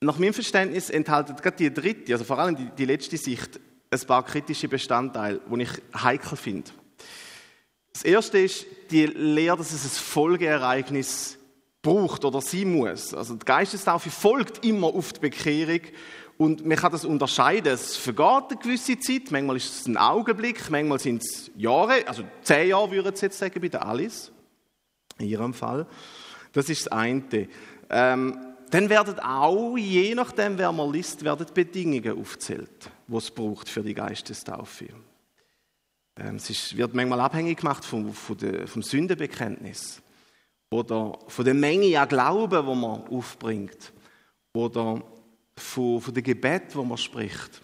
nach 0.00 0.18
meinem 0.18 0.32
Verständnis 0.32 0.90
enthält 0.90 1.42
gerade 1.42 1.56
die 1.56 1.72
dritte, 1.72 2.12
also 2.12 2.24
vor 2.24 2.38
allem 2.38 2.56
die, 2.56 2.70
die 2.76 2.86
letzte 2.86 3.16
Sicht, 3.16 3.60
ein 3.90 4.00
paar 4.06 4.24
kritische 4.24 4.68
Bestandteile, 4.68 5.40
die 5.52 5.62
ich 5.62 5.70
heikel 5.94 6.36
finde. 6.36 6.70
Das 7.92 8.02
erste 8.04 8.38
ist 8.38 8.66
die 8.90 9.06
Lehre, 9.06 9.56
dass 9.56 9.72
es 9.72 9.84
ein 9.84 9.90
Folgeereignis 9.90 11.38
braucht 11.82 12.24
oder 12.24 12.40
sein 12.40 12.72
muss. 12.72 13.14
Also 13.14 13.34
die 13.34 13.44
Geistestaufe 13.44 14.10
folgt 14.10 14.64
immer 14.64 14.88
auf 14.88 15.12
die 15.12 15.20
Bekehrung 15.20 15.80
und 16.38 16.64
man 16.64 16.78
kann 16.78 16.92
das 16.92 17.04
unterscheiden. 17.04 17.72
Es 17.72 17.96
vergeht 17.96 18.50
eine 18.50 18.60
gewisse 18.62 18.98
Zeit, 18.98 19.30
manchmal 19.30 19.56
ist 19.56 19.80
es 19.80 19.86
ein 19.86 19.96
Augenblick, 19.96 20.70
manchmal 20.70 20.98
sind 20.98 21.22
es 21.22 21.50
Jahre, 21.56 22.06
also 22.06 22.22
zehn 22.42 22.68
Jahre 22.68 22.90
würde 22.90 23.12
ich 23.14 23.20
jetzt 23.20 23.38
sagen 23.38 23.60
bei 23.60 23.68
der 23.68 23.84
Alice, 23.84 24.30
in 25.20 25.28
ihrem 25.28 25.54
Fall. 25.54 25.86
Das 26.52 26.68
ist 26.68 26.86
das 26.86 26.92
eine. 26.92 27.48
Ähm, 27.88 28.38
dann 28.70 28.88
werden 28.88 29.18
auch, 29.18 29.76
je 29.76 30.14
nachdem, 30.14 30.56
wer 30.58 30.72
man 30.72 30.92
liest, 30.92 31.24
werden 31.24 31.46
Bedingungen 31.52 32.18
aufgezählt, 32.18 32.90
die 33.06 33.16
es 33.16 33.30
braucht 33.30 33.68
für 33.68 33.82
die 33.82 33.94
Geistestaufe. 33.94 34.86
Ähm, 36.16 36.36
es 36.36 36.50
ist, 36.50 36.76
wird 36.76 36.94
manchmal 36.94 37.20
abhängig 37.20 37.58
gemacht 37.58 37.84
vom, 37.84 38.12
vom, 38.12 38.36
vom 38.66 38.82
Sündenbekenntnis 38.82 40.00
oder 40.70 41.18
von 41.26 41.44
der 41.44 41.54
Menge 41.54 42.00
an 42.00 42.08
Glauben, 42.08 42.66
wo 42.66 42.74
man 42.74 43.06
aufbringt, 43.08 43.92
oder 44.52 45.02
von, 45.56 46.00
von 46.00 46.14
dem 46.14 46.24
Gebet, 46.24 46.74
wo 46.74 46.84
man 46.84 46.98
spricht, 46.98 47.62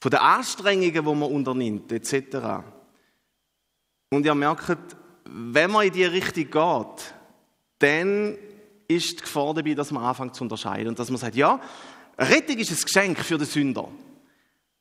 von 0.00 0.10
den 0.10 0.20
Anstrengungen, 0.20 1.04
wo 1.04 1.14
man 1.14 1.30
unternimmt, 1.30 1.90
etc. 1.92 2.62
Und 4.10 4.24
ihr 4.24 4.34
merkt, 4.34 4.96
wenn 5.30 5.70
man 5.70 5.86
in 5.86 5.92
die 5.92 6.04
Richtung 6.04 6.50
geht, 6.50 7.14
dann 7.78 8.38
ist 8.88 9.12
die 9.12 9.22
Gefahr 9.22 9.54
dabei, 9.54 9.74
dass 9.74 9.90
man 9.90 10.02
anfängt 10.02 10.34
zu 10.34 10.44
unterscheiden 10.44 10.88
und 10.88 10.98
dass 10.98 11.10
man 11.10 11.18
sagt, 11.18 11.36
ja, 11.36 11.60
Rettung 12.16 12.56
ist 12.56 12.70
ein 12.70 12.82
Geschenk 12.82 13.18
für 13.18 13.36
den 13.36 13.46
Sünder, 13.46 13.88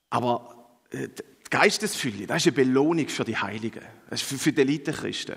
aber 0.09 0.69
äh, 0.89 1.09
die 1.09 1.49
Geistesfülle, 1.49 2.25
das 2.25 2.37
ist 2.37 2.47
eine 2.47 2.65
Belohnung 2.65 3.07
für 3.09 3.25
die 3.25 3.37
Heiligen, 3.37 3.83
das 4.09 4.21
ist 4.21 4.41
für, 4.41 4.51
die 4.51 4.61
Elite-Christen. 4.61 5.35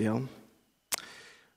Ja. 0.00 0.20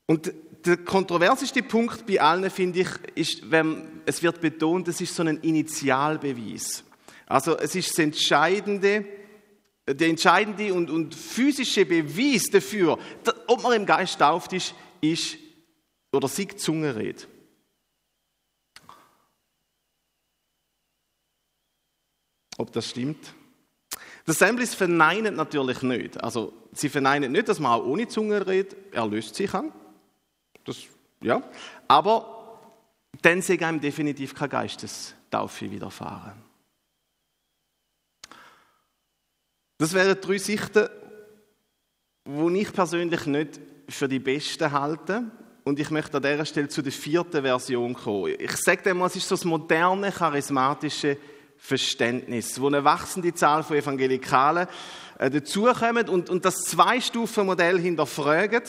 Und 0.05 0.33
der 0.65 0.77
kontroverseste 0.77 1.63
Punkt 1.63 2.05
bei 2.05 2.21
allen, 2.21 2.49
finde 2.49 2.79
ich, 2.79 2.89
ist, 3.15 3.51
wenn 3.51 4.01
es 4.05 4.23
wird 4.23 4.39
betont, 4.39 4.87
es 4.87 5.01
ist 5.01 5.13
so 5.13 5.23
ein 5.23 5.37
Initialbeweis. 5.41 6.83
Also 7.25 7.57
es 7.57 7.75
ist 7.75 7.89
das 7.89 7.99
Entscheidende, 7.99 9.05
der 9.87 10.09
entscheidende 10.09 10.73
und, 10.73 10.89
und 10.89 11.15
physische 11.15 11.85
Beweis 11.85 12.49
dafür, 12.51 12.99
ob 13.47 13.63
man 13.63 13.73
im 13.73 13.85
Geist 13.85 14.19
tauft 14.19 14.53
ist, 14.53 14.75
ist 14.99 15.37
oder 16.11 16.27
sie 16.27 16.47
Zungenrede. 16.47 17.23
Ob 22.57 22.71
das 22.71 22.89
stimmt? 22.89 23.33
Das 24.25 24.41
Assemblies 24.41 24.73
verneinen 24.73 25.35
natürlich 25.35 25.81
nicht. 25.83 26.21
Also, 26.21 26.51
sie 26.73 26.89
verneinen 26.89 27.31
nicht, 27.31 27.47
dass 27.47 27.59
man 27.59 27.79
auch 27.79 27.85
ohne 27.85 28.07
Zungenrede 28.07 28.75
erlöst 28.91 29.35
sich 29.35 29.49
kann. 29.49 29.71
Das, 30.65 30.77
ja. 31.21 31.41
Aber 31.87 32.59
dann 33.21 33.41
sehe 33.41 33.59
einem 33.65 33.79
definitiv 33.79 34.35
keine 34.35 34.49
Geistestaufe 34.49 35.71
widerfahren. 35.71 36.46
Das 39.77 39.93
wären 39.93 40.19
drei 40.19 40.37
Sichten, 40.37 40.87
die 42.25 42.59
ich 42.59 42.73
persönlich 42.73 43.25
nicht 43.25 43.59
für 43.87 44.07
die 44.07 44.19
besten 44.19 44.71
halte. 44.71 45.23
Und 45.63 45.79
ich 45.79 45.91
möchte 45.91 46.17
an 46.17 46.23
dieser 46.23 46.45
Stelle 46.45 46.67
zu 46.67 46.81
der 46.81 46.91
vierten 46.91 47.43
Version 47.43 47.93
kommen. 47.93 48.35
Ich 48.39 48.55
sage 48.57 48.83
dem 48.83 48.97
mal, 48.97 49.07
es 49.07 49.17
ist 49.17 49.27
so 49.27 49.35
das 49.35 49.45
moderne, 49.45 50.11
charismatische 50.11 51.17
Verständnis, 51.57 52.59
wo 52.59 52.67
eine 52.67 52.83
wachsende 52.83 53.33
Zahl 53.33 53.63
von 53.63 53.75
Evangelikalen 53.75 54.67
äh, 55.19 55.29
dazukommen 55.29 56.07
und, 56.07 56.29
und 56.29 56.45
das 56.45 56.55
Zwei-Stufen-Modell 56.61 57.79
hinterfragen 57.79 58.61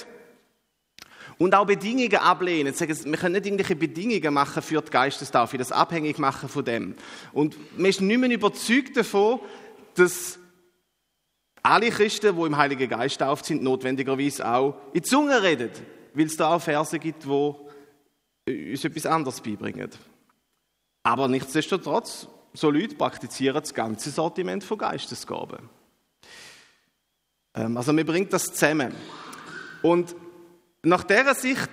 und 1.39 1.55
auch 1.55 1.67
Bedingungen 1.67 2.17
ablehnen. 2.17 2.75
Sagen, 2.75 2.97
wir 3.05 3.17
können 3.17 3.35
nicht 3.35 3.47
irgendwelche 3.47 3.77
Bedingungen 3.77 4.35
machen 4.35 4.63
für 4.63 4.83
die 4.83 4.91
Geistestaufe, 4.91 5.57
das 5.57 5.71
abhängig 5.71 6.19
machen 6.19 6.49
von 6.49 6.65
dem. 6.65 6.95
Und 7.33 7.57
man 7.79 7.87
ist 7.87 8.01
nicht 8.01 8.19
mehr 8.19 8.31
überzeugt 8.31 8.97
davon, 8.97 9.41
dass 9.95 10.39
alle 11.69 11.91
Christen, 11.91 12.35
die 12.35 12.43
im 12.43 12.57
Heiligen 12.57 12.89
Geist 12.89 13.19
tauft 13.19 13.45
sind, 13.45 13.63
notwendigerweise 13.63 14.49
auch 14.49 14.75
in 14.95 15.05
Zunge 15.05 15.43
reden, 15.43 15.71
weil 16.15 16.27
es 16.27 16.37
da 16.37 16.55
auch 16.55 16.63
Verse 16.63 16.99
gibt, 16.99 17.27
wo 17.29 17.69
uns 18.49 18.85
etwas 18.85 19.07
anderes 19.07 19.41
beibringen. 19.41 19.91
Aber 21.03 21.29
nichtsdestotrotz, 21.29 22.27
so 22.55 22.71
Leute 22.71 22.95
praktizieren 22.95 23.61
das 23.61 23.75
ganze 23.75 24.11
Sortiment 24.11 24.65
von 24.65 24.79
Geistesgaben. 24.79 25.69
Ähm, 27.55 27.77
also 27.77 27.93
man 27.93 28.07
bringt 28.07 28.33
das 28.33 28.47
zusammen. 28.47 28.95
Und 29.83 30.17
nach 30.83 31.05
dieser 31.05 31.35
Sicht 31.35 31.69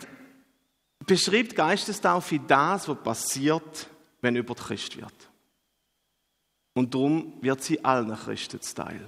beschreibt 1.06 1.56
Geistestaufe 1.56 2.40
das, 2.40 2.90
was 2.90 3.02
passiert, 3.02 3.88
wenn 4.22 4.36
über 4.36 4.56
Christ 4.56 4.98
wird. 4.98 5.14
Und 6.74 6.94
darum 6.94 7.34
wird 7.42 7.64
sie 7.64 7.84
allen 7.86 8.14
Christen 8.14 8.60
Teil. 8.60 9.06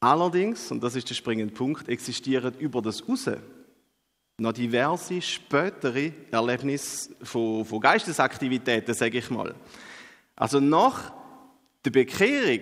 Allerdings, 0.00 0.70
und 0.70 0.82
das 0.82 0.94
ist 0.94 1.10
der 1.10 1.14
springende 1.14 1.52
Punkt, 1.52 1.88
existieren 1.88 2.54
über 2.58 2.80
das 2.80 3.06
Raus 3.08 3.28
noch 4.40 4.52
diverse 4.52 5.20
spätere 5.20 6.12
Erlebnisse 6.30 7.10
von, 7.22 7.64
von 7.64 7.80
Geistesaktivitäten, 7.80 8.94
sage 8.94 9.18
ich 9.18 9.28
mal. 9.30 9.52
Also 10.36 10.60
nach 10.60 11.12
der 11.84 11.90
Bekehrung 11.90 12.60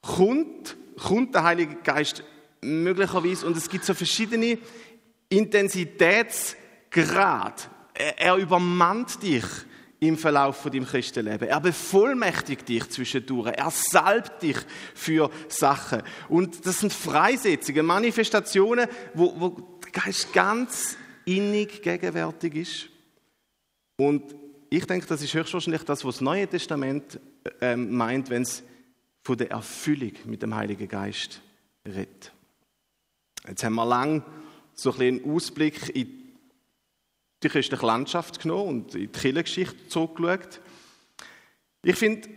kommt, 0.00 0.78
kommt 0.96 1.34
der 1.34 1.44
Heilige 1.44 1.74
Geist 1.84 2.24
möglicherweise, 2.62 3.46
und 3.46 3.54
es 3.56 3.68
gibt 3.68 3.84
so 3.84 3.92
verschiedene 3.92 4.56
Intensitätsgrade. 5.28 7.62
Er, 7.92 8.18
er 8.18 8.36
übermannt 8.36 9.22
dich 9.22 9.44
im 10.00 10.16
Verlauf 10.16 10.56
von 10.56 10.70
deinem 10.70 10.86
Christenleben. 10.86 11.48
Er 11.48 11.60
bevollmächtigt 11.60 12.68
dich 12.68 12.88
zwischendurch. 12.88 13.52
Er 13.56 13.70
salbt 13.70 14.42
dich 14.42 14.56
für 14.94 15.30
Sachen. 15.48 16.02
Und 16.28 16.64
das 16.64 16.80
sind 16.80 16.92
Freisetzungen, 16.92 17.84
Manifestationen, 17.84 18.86
wo, 19.14 19.34
wo 19.40 19.48
der 19.84 19.90
Geist 19.90 20.32
ganz 20.32 20.96
innig 21.24 21.82
gegenwärtig 21.82 22.54
ist. 22.54 22.88
Und 23.96 24.34
ich 24.70 24.86
denke, 24.86 25.06
das 25.06 25.22
ist 25.22 25.34
höchstwahrscheinlich 25.34 25.82
das, 25.82 26.04
was 26.04 26.16
das 26.16 26.20
Neue 26.20 26.46
Testament 26.46 27.18
äh, 27.60 27.74
meint, 27.74 28.30
wenn 28.30 28.42
es 28.42 28.62
von 29.22 29.36
der 29.36 29.50
Erfüllung 29.50 30.12
mit 30.26 30.42
dem 30.42 30.54
Heiligen 30.54 30.86
Geist 30.86 31.40
redet. 31.86 32.32
Jetzt 33.46 33.64
haben 33.64 33.74
wir 33.74 33.86
lang 33.86 34.22
so 34.74 34.92
ein 34.92 35.00
einen 35.00 35.34
Ausblick 35.34 35.94
in 35.96 36.17
die 37.42 37.48
christliche 37.48 37.86
Landschaft 37.86 38.40
genommen 38.40 38.68
und 38.68 38.94
in 38.94 39.00
die 39.02 39.06
Kirchengeschichte 39.08 39.88
zurückgeschaut. 39.88 40.60
Ich 41.82 41.96
finde, 41.96 42.28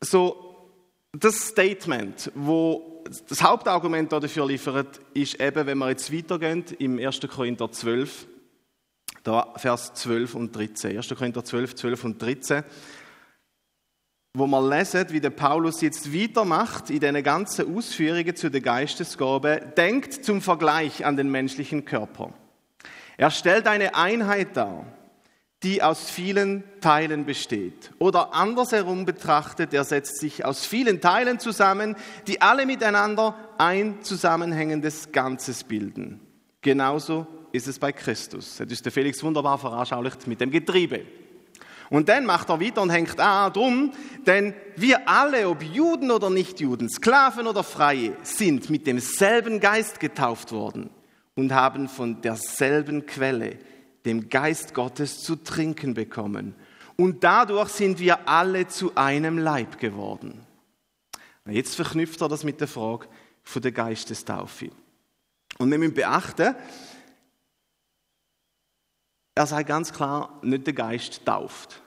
so 0.00 0.70
das 1.12 1.48
Statement, 1.48 2.30
wo 2.34 3.04
das 3.28 3.42
Hauptargument 3.42 4.12
dafür 4.12 4.46
liefert, 4.46 5.00
ist 5.14 5.40
eben, 5.40 5.66
wenn 5.66 5.78
wir 5.78 5.90
jetzt 5.90 6.12
weitergehen, 6.12 6.64
im 6.78 6.98
1. 6.98 7.20
Korinther 7.28 7.70
12, 7.70 8.26
da 9.22 9.54
Vers 9.56 9.94
12 9.94 10.34
und 10.34 10.54
13. 10.54 10.96
1. 10.96 11.08
Korinther 11.08 11.44
12, 11.44 11.74
12 11.74 12.04
und 12.04 12.22
13 12.22 12.64
wo 14.38 14.46
wir 14.46 14.68
lesen, 14.68 15.06
wie 15.10 15.20
der 15.20 15.30
Paulus 15.30 15.80
jetzt 15.80 16.12
weitermacht 16.12 16.90
in 16.90 17.00
den 17.00 17.22
ganzen 17.22 17.74
Ausführungen 17.74 18.36
zu 18.36 18.50
der 18.50 18.60
Geistesgabe, 18.60 19.72
denkt 19.76 20.24
zum 20.24 20.42
Vergleich 20.42 21.06
an 21.06 21.16
den 21.16 21.30
menschlichen 21.30 21.86
Körper. 21.86 22.34
Er 23.16 23.30
stellt 23.30 23.66
eine 23.66 23.94
Einheit 23.94 24.56
dar, 24.56 24.84
die 25.62 25.82
aus 25.82 26.10
vielen 26.10 26.64
Teilen 26.80 27.24
besteht. 27.24 27.90
Oder 27.98 28.34
andersherum 28.34 29.04
betrachtet, 29.04 29.72
er 29.72 29.84
setzt 29.84 30.20
sich 30.20 30.44
aus 30.44 30.66
vielen 30.66 31.00
Teilen 31.00 31.38
zusammen, 31.38 31.96
die 32.26 32.42
alle 32.42 32.66
miteinander 32.66 33.34
ein 33.56 34.02
zusammenhängendes 34.02 35.12
Ganzes 35.12 35.64
bilden. 35.64 36.20
Genauso 36.60 37.26
ist 37.52 37.68
es 37.68 37.78
bei 37.78 37.92
Christus. 37.92 38.56
Das 38.58 38.70
ist 38.70 38.84
der 38.84 38.92
Felix 38.92 39.22
wunderbar 39.22 39.58
veranschaulicht 39.58 40.26
mit 40.26 40.40
dem 40.40 40.50
Getriebe. 40.50 41.06
Und 41.88 42.08
dann 42.08 42.26
macht 42.26 42.50
er 42.50 42.60
weiter 42.60 42.82
und 42.82 42.90
hängt 42.90 43.18
an 43.20 43.52
drum, 43.52 43.92
denn 44.26 44.54
wir 44.74 45.08
alle, 45.08 45.48
ob 45.48 45.62
Juden 45.62 46.10
oder 46.10 46.30
Nichtjuden, 46.30 46.90
Sklaven 46.90 47.46
oder 47.46 47.62
Freie, 47.62 48.16
sind 48.22 48.68
mit 48.68 48.86
demselben 48.86 49.60
Geist 49.60 50.00
getauft 50.00 50.50
worden 50.50 50.90
und 51.36 51.52
haben 51.52 51.88
von 51.88 52.20
derselben 52.22 53.06
Quelle, 53.06 53.58
dem 54.04 54.28
Geist 54.28 54.74
Gottes, 54.74 55.22
zu 55.22 55.36
trinken 55.36 55.94
bekommen. 55.94 56.54
Und 56.96 57.22
dadurch 57.22 57.68
sind 57.68 58.00
wir 58.00 58.28
alle 58.28 58.66
zu 58.66 58.96
einem 58.96 59.38
Leib 59.38 59.78
geworden. 59.78 60.44
Jetzt 61.48 61.76
verknüpft 61.76 62.20
er 62.22 62.28
das 62.28 62.42
mit 62.42 62.60
der 62.60 62.68
Frage 62.68 63.06
von 63.44 63.62
der 63.62 63.72
Geistestaufe. 63.72 64.70
Und 65.58 65.70
wir 65.70 65.78
müssen 65.78 65.94
beachten, 65.94 66.56
er 69.34 69.46
sagt 69.46 69.68
ganz 69.68 69.92
klar, 69.92 70.40
nicht 70.42 70.66
der 70.66 70.74
Geist 70.74 71.24
tauft. 71.24 71.82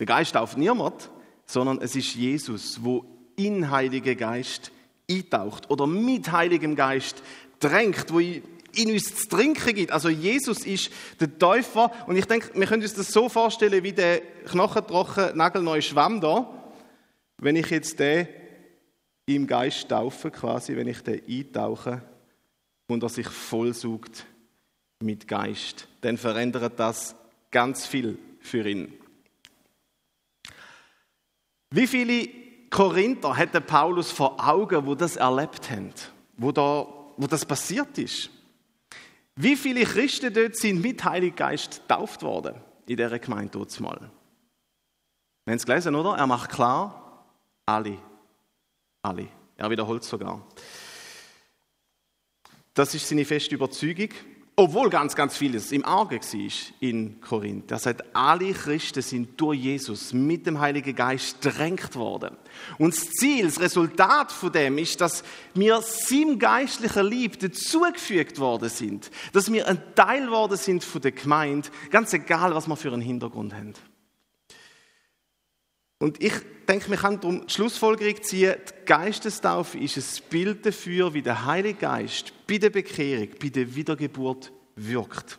Der 0.00 0.06
Geist 0.06 0.32
tauft 0.32 0.56
niemand, 0.56 1.10
sondern 1.44 1.80
es 1.82 1.94
ist 1.94 2.14
Jesus, 2.14 2.82
wo 2.82 3.04
in 3.36 3.70
Heiligen 3.70 4.16
Geist 4.16 4.72
eintaucht 5.10 5.70
oder 5.70 5.86
mit 5.86 6.32
Heiligem 6.32 6.74
Geist 6.74 7.22
drängt, 7.62 8.12
wo 8.12 8.18
in 8.20 8.90
uns 8.90 9.14
zu 9.14 9.28
trinken 9.28 9.74
gibt. 9.74 9.92
Also 9.92 10.08
Jesus 10.08 10.64
ist 10.64 10.90
der 11.20 11.38
Täufer 11.38 11.92
und 12.06 12.16
ich 12.16 12.26
denke, 12.26 12.50
wir 12.58 12.66
können 12.66 12.82
uns 12.82 12.94
das 12.94 13.08
so 13.08 13.28
vorstellen 13.28 13.82
wie 13.82 13.92
der 13.92 14.20
knochentrocken, 14.46 15.36
nagelneue 15.36 15.82
Schwamm 15.82 16.20
da. 16.20 16.48
Wenn 17.38 17.56
ich 17.56 17.70
jetzt 17.70 17.98
den 17.98 18.28
im 19.26 19.46
Geist 19.46 19.88
taufe, 19.88 20.30
quasi, 20.30 20.76
wenn 20.76 20.88
ich 20.88 21.02
den 21.02 21.22
eintauche 21.28 22.02
und 22.88 23.02
er 23.02 23.08
sich 23.08 23.28
vollsucht 23.28 24.26
mit 25.00 25.28
Geist, 25.28 25.88
dann 26.00 26.16
verändert 26.16 26.78
das 26.78 27.14
ganz 27.50 27.86
viel 27.86 28.18
für 28.40 28.68
ihn. 28.68 28.92
Wie 31.70 31.86
viele 31.86 32.28
Korinther 32.70 33.36
hätte 33.36 33.60
Paulus 33.60 34.10
vor 34.10 34.36
Augen, 34.46 34.86
wo 34.86 34.94
das 34.94 35.16
erlebt 35.16 35.70
haben, 35.70 35.92
wo, 36.36 36.52
da, 36.52 36.86
wo 37.16 37.26
das 37.26 37.44
passiert 37.44 37.96
ist? 37.98 38.30
Wie 39.36 39.56
viele 39.56 39.84
Christen 39.84 40.32
dort 40.32 40.56
sind 40.56 40.80
mit 40.82 41.02
Heiligen 41.04 41.36
Geist 41.36 41.82
getauft 41.82 42.22
worden 42.22 42.56
in 42.86 42.96
dieser 42.96 43.18
Gemeinde 43.18 43.50
dort 43.52 43.78
mal? 43.80 44.10
Wir 45.44 45.52
haben 45.52 45.56
es 45.56 45.66
gelesen, 45.66 45.94
oder? 45.94 46.16
Er 46.16 46.26
macht 46.26 46.50
klar, 46.50 47.26
alle. 47.66 47.98
Alle. 49.02 49.28
Er 49.56 49.70
wiederholt 49.70 50.04
sogar. 50.04 50.46
Das 52.74 52.94
ist 52.94 53.08
seine 53.08 53.24
feste 53.24 53.54
Überzeugung. 53.54 54.10
Obwohl 54.62 54.90
ganz, 54.90 55.16
ganz 55.16 55.36
vieles 55.36 55.72
im 55.72 55.84
Arge 55.84 56.20
war 56.20 56.50
in 56.78 57.20
Korinth. 57.20 57.72
Er 57.72 57.80
sagt, 57.80 58.04
alle 58.14 58.52
Christen 58.52 59.02
sind 59.02 59.40
durch 59.40 59.58
Jesus 59.58 60.12
mit 60.12 60.46
dem 60.46 60.60
Heiligen 60.60 60.94
Geist 60.94 61.38
drängt 61.40 61.96
worden. 61.96 62.36
Und 62.78 62.94
das 62.94 63.10
Ziel, 63.10 63.46
das 63.46 63.58
Resultat 63.58 64.30
von 64.30 64.52
dem 64.52 64.78
ist, 64.78 65.00
dass 65.00 65.24
wir 65.54 65.82
seinem 65.82 66.38
geistlichen 66.38 67.06
Lieb 67.06 67.40
dazugefügt 67.40 68.38
worden 68.38 68.68
sind. 68.68 69.10
Dass 69.32 69.52
wir 69.52 69.66
ein 69.66 69.82
Teil 69.96 70.30
worden 70.30 70.56
sind 70.56 70.84
von 70.84 71.02
der 71.02 71.10
Gemeinde, 71.10 71.68
ganz 71.90 72.12
egal, 72.12 72.54
was 72.54 72.68
wir 72.68 72.76
für 72.76 72.92
einen 72.92 73.02
Hintergrund 73.02 73.52
haben. 73.54 73.74
Und 76.02 76.20
ich 76.20 76.32
denke, 76.66 76.90
wir 76.90 76.96
können 76.96 77.20
darum 77.20 77.46
die 77.46 77.52
Schlussfolgerung 77.52 78.20
ziehen, 78.24 78.56
die 78.56 78.86
Geistestaufe 78.86 79.78
ist 79.78 79.96
ein 79.96 80.28
Bild 80.30 80.66
dafür, 80.66 81.14
wie 81.14 81.22
der 81.22 81.46
Heilige 81.46 81.78
Geist 81.78 82.32
bei 82.44 82.58
der 82.58 82.70
Bekehrung, 82.70 83.28
bei 83.40 83.50
der 83.50 83.72
Wiedergeburt 83.72 84.50
wirkt. 84.74 85.38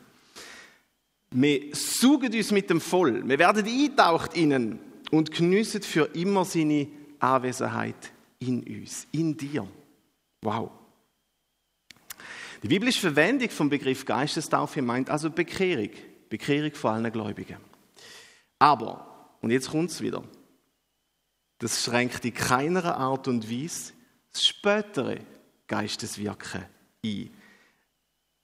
Wir 1.32 1.76
suchen 1.76 2.34
uns 2.34 2.52
mit 2.52 2.69
dem 2.69 2.80
voll, 2.80 3.28
wir 3.28 3.38
werden 3.38 3.65
eintaucht 3.65 4.38
innen 4.38 4.80
und 5.12 5.32
geniessen 5.32 5.82
für 5.82 6.06
immer 6.13 6.45
seine 6.45 6.88
Anwesenheit 7.19 8.13
in 8.39 8.63
uns, 8.63 9.06
in 9.12 9.36
dir. 9.36 9.67
Wow. 10.43 10.71
Die 12.62 12.69
biblische 12.69 13.02
Verwendung 13.02 13.49
vom 13.49 13.69
Begriff 13.69 14.06
Geistestaufe 14.06 14.82
meint 14.82 15.10
also 15.10 15.30
Bekehrung, 15.30 15.89
Bekehrung 16.30 16.73
vor 16.73 16.91
allen 16.91 17.12
Gläubigen. 17.12 17.58
Aber, 18.60 19.36
und 19.41 19.52
jetzt 19.52 19.69
kommt 19.69 19.89
es 19.89 19.99
wieder, 19.99 20.23
das 21.63 21.82
schränkt 21.82 22.26
in 22.26 22.34
keiner 22.34 22.97
Art 22.97 23.28
und 23.30 23.49
Weise 23.49 23.93
das 24.34 24.43
spätere 24.43 25.19
Geisteswirken 25.65 26.65
ein. 27.06 27.30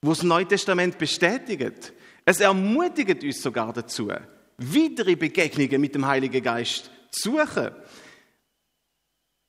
Wo 0.00 0.10
das 0.10 0.22
Neue 0.22 0.48
Testament 0.48 0.96
bestätigt. 0.96 1.92
Es 2.24 2.40
ermutigt 2.40 3.22
uns 3.22 3.42
sogar 3.42 3.72
dazu, 3.74 4.08
weitere 4.56 5.16
Begegnungen 5.16 5.80
mit 5.80 5.94
dem 5.94 6.06
Heiligen 6.06 6.42
Geist 6.42 6.90
zu 7.10 7.32
suchen. 7.32 7.70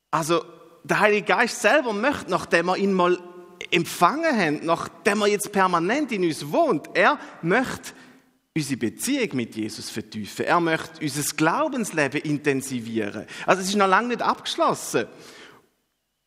Also, 0.09 0.43
der 0.83 0.99
Heilige 0.99 1.27
Geist 1.27 1.61
selber 1.61 1.93
möchte, 1.93 2.29
nachdem 2.29 2.65
wir 2.65 2.75
ihn 2.75 2.91
mal 2.91 3.17
empfangen 3.69 4.37
haben, 4.37 4.65
nachdem 4.65 5.21
er 5.21 5.27
jetzt 5.27 5.51
permanent 5.51 6.11
in 6.11 6.25
uns 6.25 6.51
wohnt, 6.51 6.89
er 6.93 7.17
möchte 7.41 7.93
unsere 8.55 8.77
Beziehung 8.77 9.35
mit 9.35 9.55
Jesus 9.55 9.89
vertiefen. 9.89 10.45
Er 10.45 10.59
möchte 10.59 11.01
unser 11.01 11.35
Glaubensleben 11.35 12.21
intensivieren. 12.21 13.25
Also 13.45 13.61
es 13.61 13.69
ist 13.69 13.75
noch 13.75 13.87
lange 13.87 14.09
nicht 14.09 14.21
abgeschlossen. 14.21 15.07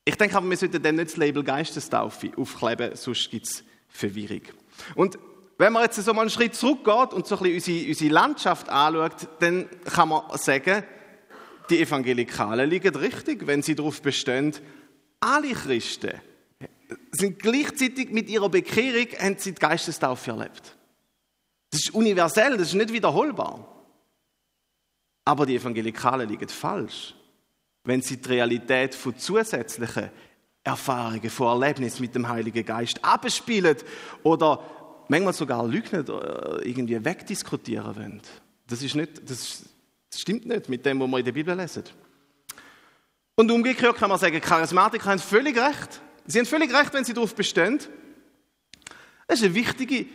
Ich 0.05 0.17
denke 0.17 0.37
aber, 0.37 0.49
wir 0.49 0.57
sollten 0.57 0.83
dem 0.83 0.97
nicht 0.97 1.11
das 1.11 1.17
Label 1.17 1.43
Geistestaufe 1.43 2.33
aufkleben, 2.37 2.95
sonst 2.95 3.31
gibt 3.31 3.47
es 3.47 3.65
Verwirrung. 3.89 4.43
Und 4.95 5.19
wenn 5.57 5.73
man 5.73 5.85
jetzt 5.85 5.97
so 5.97 6.13
mal 6.13 6.23
einen 6.23 6.31
Schritt 6.31 6.55
zurückgeht 6.55 7.13
und 7.13 7.27
so 7.27 7.37
ein 7.37 7.43
bisschen 7.43 7.77
unsere, 7.77 7.89
unsere 7.89 8.13
Landschaft 8.13 8.69
anschaut, 8.69 9.29
dann 9.41 9.69
kann 9.85 10.09
man 10.09 10.23
sagen, 10.37 10.83
die 11.71 11.81
Evangelikalen 11.81 12.69
liegen 12.69 12.95
richtig, 12.97 13.47
wenn 13.47 13.63
sie 13.63 13.75
darauf 13.75 14.03
bestehen, 14.03 14.53
alle 15.21 15.53
Christen 15.53 16.21
sind 17.13 17.39
gleichzeitig 17.39 18.11
mit 18.11 18.29
ihrer 18.29 18.49
Bekehrung 18.49 19.07
haben 19.19 19.37
sie 19.39 19.53
die 19.53 19.61
Geistestaufe 19.61 20.33
erlebt. 20.33 20.77
Das 21.75 21.83
ist 21.83 21.95
universell, 21.95 22.57
das 22.57 22.69
ist 22.69 22.75
nicht 22.75 22.93
wiederholbar. 22.93 23.67
Aber 25.25 25.45
die 25.45 25.57
Evangelikalen 25.57 26.29
liegen 26.29 26.49
falsch, 26.49 27.17
wenn 27.83 28.01
sie 28.01 28.17
die 28.19 28.29
Realität 28.29 28.95
von 28.95 29.19
zusätzlichen 29.19 30.11
Erfahrungen, 30.63 31.29
von 31.31 31.61
Erlebnissen 31.61 32.03
mit 32.03 32.15
dem 32.15 32.29
Heiligen 32.29 32.65
Geist 32.65 33.05
abspielen 33.05 33.77
oder 34.23 34.63
manchmal 35.09 35.33
sogar 35.33 35.67
lügen 35.67 36.03
oder 36.03 36.65
irgendwie 36.65 37.05
wegdiskutieren 37.05 37.97
wollen. 37.97 38.23
Das, 38.69 38.81
ist 38.81 38.95
nicht, 38.95 39.29
das 39.29 39.65
stimmt 40.15 40.47
nicht 40.47 40.69
mit 40.69 40.87
dem, 40.87 41.01
was 41.01 41.09
wir 41.09 41.19
in 41.19 41.25
der 41.25 41.33
Bibel 41.33 41.57
lesen. 41.57 41.83
Und 43.35 43.51
umgekehrt 43.51 43.97
kann 43.97 44.11
man 44.11 44.21
sagen, 44.21 44.41
Charismatiker 44.41 45.07
haben 45.07 45.19
völlig 45.19 45.59
recht. 45.59 46.01
Sie 46.25 46.39
haben 46.39 46.47
völlig 46.47 46.73
recht, 46.73 46.95
wenn 46.95 47.05
sie 47.05 47.15
darauf 47.15 47.35
bestehen. 47.35 47.81
Es 49.27 49.41
ist 49.41 49.45
eine 49.47 49.55
wichtige 49.57 50.07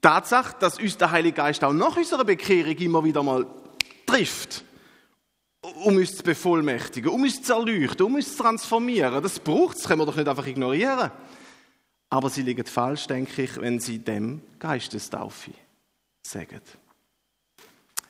Tatsache, 0.00 0.56
dass 0.60 0.78
uns 0.78 0.96
der 0.96 1.10
Heilige 1.10 1.36
Geist 1.36 1.62
auch 1.64 1.72
nach 1.72 1.96
unserer 1.96 2.24
Bekehrung 2.24 2.76
immer 2.76 3.04
wieder 3.04 3.22
mal 3.22 3.46
trifft, 4.06 4.64
um 5.84 5.96
uns 5.96 6.16
zu 6.16 6.22
bevollmächtigen, 6.22 7.10
um 7.10 7.22
uns 7.22 7.42
zu 7.42 7.52
erleuchten, 7.52 8.06
um 8.06 8.14
uns 8.14 8.36
zu 8.36 8.42
transformieren. 8.42 9.22
Das 9.22 9.40
braucht 9.40 9.76
es, 9.76 9.84
können 9.84 10.00
wir 10.00 10.06
doch 10.06 10.16
nicht 10.16 10.28
einfach 10.28 10.46
ignorieren. 10.46 11.10
Aber 12.10 12.30
sie 12.30 12.42
liegen 12.42 12.64
falsch, 12.64 13.06
denke 13.06 13.42
ich, 13.42 13.60
wenn 13.60 13.80
sie 13.80 13.98
dem 13.98 14.40
Geistestaufe 14.58 15.50
sagen. 16.22 16.60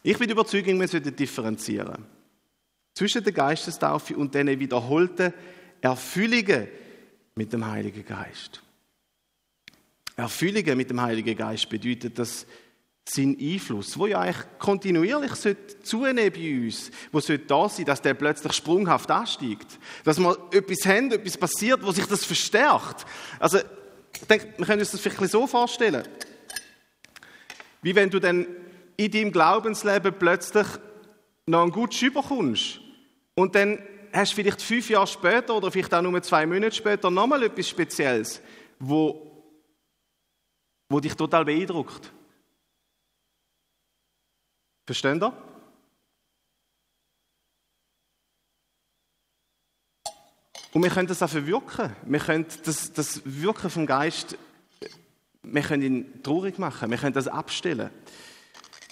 Ich 0.02 0.16
bin 0.18 0.30
überzeugt, 0.30 0.66
wir 0.66 0.88
sollten 0.88 1.16
differenzieren 1.16 2.06
zwischen 2.94 3.22
der 3.22 3.32
Geistestaufe 3.32 4.16
und 4.16 4.34
den 4.34 4.58
wiederholten 4.58 5.32
Erfüllungen 5.80 6.68
mit 7.36 7.52
dem 7.52 7.64
Heiligen 7.64 8.04
Geist. 8.04 8.62
Erfüllungen 10.18 10.76
mit 10.76 10.90
dem 10.90 11.00
Heiligen 11.00 11.36
Geist 11.36 11.68
bedeutet, 11.68 12.18
dass 12.18 12.44
sein 13.08 13.36
Einfluss, 13.40 13.96
wo 13.96 14.06
ja 14.06 14.20
eigentlich 14.20 14.44
kontinuierlich 14.58 15.32
zunehmen 15.82 16.32
bei 16.32 16.66
uns, 16.66 16.90
wo 17.12 17.20
sollte 17.20 17.46
da 17.46 17.68
sein, 17.68 17.86
dass 17.86 18.02
der 18.02 18.14
plötzlich 18.14 18.52
sprunghaft 18.52 19.10
ansteigt, 19.10 19.78
dass 20.04 20.18
wir 20.18 20.36
etwas 20.50 20.84
haben, 20.86 21.12
etwas 21.12 21.38
passiert, 21.38 21.82
wo 21.82 21.92
sich 21.92 22.04
das 22.06 22.24
verstärkt. 22.24 23.06
Also 23.38 23.58
ich 23.58 24.26
denke, 24.28 24.52
wir 24.58 24.66
können 24.66 24.80
uns 24.80 24.90
das 24.90 25.00
vielleicht 25.00 25.30
so 25.30 25.46
vorstellen, 25.46 26.02
wie 27.80 27.94
wenn 27.94 28.10
du 28.10 28.18
dann 28.18 28.44
in 28.96 29.10
deinem 29.12 29.30
Glaubensleben 29.30 30.12
plötzlich 30.18 30.66
noch 31.46 31.62
einen 31.62 31.70
guten 31.70 31.92
Schüber 31.92 32.22
kommst 32.22 32.80
und 33.36 33.54
dann 33.54 33.78
hast 34.12 34.32
du 34.32 34.36
vielleicht 34.36 34.62
fünf 34.62 34.90
Jahre 34.90 35.06
später 35.06 35.54
oder 35.54 35.70
vielleicht 35.70 35.94
auch 35.94 36.02
nur 36.02 36.20
zwei 36.22 36.44
Monate 36.44 36.74
später 36.74 37.08
nochmal 37.08 37.44
etwas 37.44 37.68
Spezielles, 37.68 38.42
wo, 38.80 39.27
wo 40.88 41.00
dich 41.00 41.14
total 41.14 41.44
beeindruckt. 41.44 42.12
Versteht 44.86 45.22
ihr? 45.22 45.32
Und 50.72 50.82
wir 50.82 50.90
können 50.90 51.08
das 51.08 51.22
auch 51.22 51.30
verwirken. 51.30 51.94
Wir 52.04 52.20
können 52.20 52.46
das, 52.64 52.92
das 52.92 53.22
Wirken 53.24 53.70
vom 53.70 53.86
Geist, 53.86 54.36
wir 55.42 55.62
können 55.62 55.82
ihn 55.82 56.22
traurig 56.22 56.58
machen, 56.58 56.90
wir 56.90 56.98
können 56.98 57.14
das 57.14 57.28
abstellen. 57.28 57.90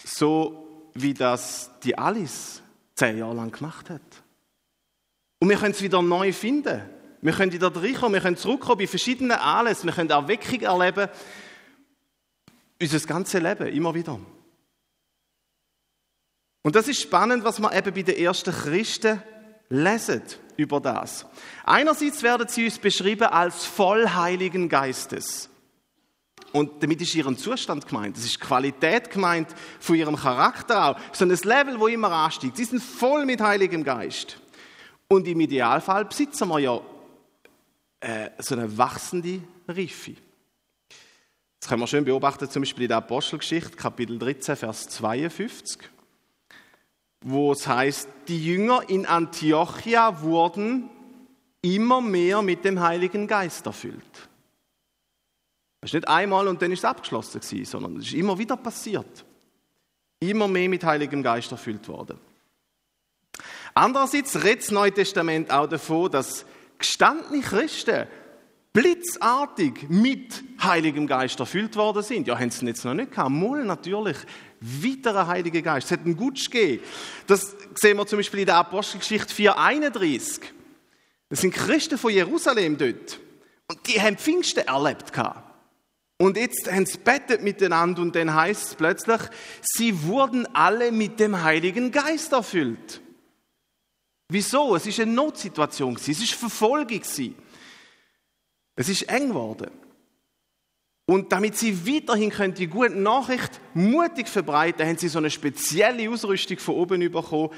So 0.04 0.90
wie 0.94 1.14
das 1.14 1.70
die 1.82 1.96
Alice 1.96 2.62
zehn 2.94 3.18
Jahre 3.18 3.34
lang 3.34 3.52
gemacht 3.52 3.90
hat. 3.90 4.00
Und 5.38 5.50
wir 5.50 5.58
können 5.58 5.72
es 5.72 5.82
wieder 5.82 6.00
neu 6.00 6.32
finden. 6.32 6.82
Wir 7.20 7.32
können 7.32 7.52
wieder 7.52 7.74
reinkommen, 7.74 8.14
wir 8.14 8.20
können 8.20 8.36
zurückkommen 8.36 8.78
bei 8.78 8.86
verschiedenen 8.86 9.32
Anlässen, 9.32 9.86
wir 9.86 9.94
können 9.94 10.10
Erweckung 10.10 10.60
erleben. 10.60 11.08
Unser 12.80 13.00
ganzes 13.00 13.40
Leben, 13.40 13.68
immer 13.68 13.94
wieder. 13.94 14.20
Und 16.62 16.74
das 16.74 16.88
ist 16.88 17.00
spannend, 17.00 17.44
was 17.44 17.60
wir 17.60 17.72
eben 17.72 17.94
bei 17.94 18.02
den 18.02 18.16
ersten 18.16 18.52
Christen 18.52 19.22
lesen 19.68 20.22
über 20.56 20.80
das. 20.80 21.26
Einerseits 21.64 22.22
werden 22.22 22.48
sie 22.48 22.64
uns 22.64 22.78
beschrieben 22.78 23.28
als 23.28 23.64
voll 23.64 24.08
Heiligen 24.08 24.68
Geistes. 24.68 25.48
Und 26.52 26.82
damit 26.82 27.00
ist 27.02 27.14
ihren 27.14 27.36
Zustand 27.36 27.86
gemeint. 27.86 28.16
Das 28.16 28.24
ist 28.24 28.40
Qualität 28.40 29.10
gemeint 29.10 29.48
von 29.78 29.96
ihrem 29.96 30.16
Charakter 30.16 30.86
auch. 30.86 30.96
So 31.12 31.24
ein 31.24 31.30
Level, 31.30 31.78
wo 31.78 31.86
immer 31.86 32.10
ansteigt. 32.10 32.56
Sie 32.56 32.64
sind 32.64 32.82
voll 32.82 33.26
mit 33.26 33.40
Heiligem 33.40 33.84
Geist. 33.84 34.38
Und 35.08 35.28
im 35.28 35.40
Idealfall 35.40 36.06
besitzen 36.06 36.48
wir 36.48 36.58
ja 36.58 36.80
äh, 38.00 38.30
so 38.38 38.54
eine 38.54 38.76
wachsende 38.76 39.40
Reife. 39.68 40.16
Das 41.66 41.70
können 41.70 41.82
wir 41.82 41.88
schön 41.88 42.04
beobachten, 42.04 42.48
zum 42.48 42.62
Beispiel 42.62 42.84
in 42.84 42.90
der 42.90 42.98
Apostelgeschichte, 42.98 43.76
Kapitel 43.76 44.20
13, 44.20 44.54
Vers 44.54 44.88
52, 44.88 45.80
wo 47.22 47.50
es 47.50 47.66
heißt, 47.66 48.08
die 48.28 48.46
Jünger 48.46 48.88
in 48.88 49.04
Antiochia 49.04 50.22
wurden 50.22 50.88
immer 51.62 52.00
mehr 52.00 52.40
mit 52.42 52.64
dem 52.64 52.78
Heiligen 52.78 53.26
Geist 53.26 53.66
erfüllt. 53.66 54.28
Das 55.80 55.90
ist 55.90 55.94
nicht 55.94 56.06
einmal 56.06 56.46
und 56.46 56.62
dann 56.62 56.70
ist 56.70 56.78
es 56.78 56.84
abgeschlossen 56.84 57.40
gewesen, 57.40 57.64
sondern 57.64 57.96
es 57.96 58.06
ist 58.06 58.14
immer 58.14 58.38
wieder 58.38 58.56
passiert. 58.56 59.24
Immer 60.20 60.46
mehr 60.46 60.68
mit 60.68 60.84
Heiligem 60.84 61.20
Geist 61.20 61.50
erfüllt 61.50 61.88
worden. 61.88 62.20
Andererseits 63.74 64.44
redet 64.44 64.62
das 64.62 64.70
Neue 64.70 64.92
Testament 64.92 65.50
auch 65.50 65.66
davon, 65.66 66.12
dass 66.12 66.46
gestandene 66.78 67.42
Christen 67.42 68.06
blitzartig 68.76 69.88
mit 69.88 70.44
Heiligem 70.62 71.06
Geist 71.06 71.40
erfüllt 71.40 71.76
worden 71.76 72.02
sind. 72.02 72.26
Ja, 72.26 72.38
haben 72.38 72.50
sie 72.50 72.66
jetzt 72.66 72.84
noch 72.84 72.92
nicht 72.92 73.10
gehabt. 73.10 73.30
Moll 73.30 73.64
natürlich. 73.64 74.18
Weiterer 74.60 75.26
Heiliger 75.26 75.62
Geist. 75.62 75.86
Es 75.86 75.92
hat 75.92 76.04
einen 76.04 76.14
Gutsch 76.14 76.50
gegeben. 76.50 76.82
Das 77.26 77.56
sehen 77.74 77.96
wir 77.96 78.06
zum 78.06 78.18
Beispiel 78.18 78.40
in 78.40 78.46
der 78.46 78.56
Apostelgeschichte 78.56 79.32
4,31. 79.32 80.42
Das 81.30 81.40
sind 81.40 81.54
Christen 81.54 81.96
von 81.96 82.12
Jerusalem 82.12 82.76
dort. 82.76 83.18
Und 83.68 83.86
die 83.86 83.98
haben 83.98 84.18
Pfingsten 84.18 84.68
erlebt 84.68 85.10
gehabt. 85.10 85.42
Und 86.18 86.36
jetzt 86.36 86.70
haben 86.70 86.84
sie 86.84 86.98
bettet 86.98 87.42
miteinander 87.42 88.02
und 88.02 88.14
dann 88.14 88.34
heißt 88.34 88.66
es 88.66 88.74
plötzlich, 88.74 89.20
sie 89.62 90.02
wurden 90.02 90.46
alle 90.54 90.92
mit 90.92 91.18
dem 91.18 91.42
Heiligen 91.42 91.90
Geist 91.90 92.32
erfüllt. 92.32 93.00
Wieso? 94.28 94.76
Es 94.76 94.86
ist 94.86 95.00
eine 95.00 95.12
Notsituation, 95.12 95.94
es 95.94 96.08
ist 96.08 96.34
Verfolgung. 96.34 97.00
Es 98.76 98.88
ist 98.88 99.02
eng 99.08 99.28
geworden. 99.28 99.70
Und 101.06 101.32
damit 101.32 101.56
sie 101.56 101.86
weiterhin 101.86 102.30
können 102.30 102.54
die 102.54 102.66
gute 102.66 102.94
Nachricht 102.94 103.60
mutig 103.74 104.28
verbreiten, 104.28 104.86
haben 104.86 104.98
sie 104.98 105.08
so 105.08 105.18
eine 105.18 105.30
spezielle 105.30 106.10
Ausrüstung 106.10 106.58
von 106.58 106.74
oben 106.74 107.00
bekommen 107.10 107.50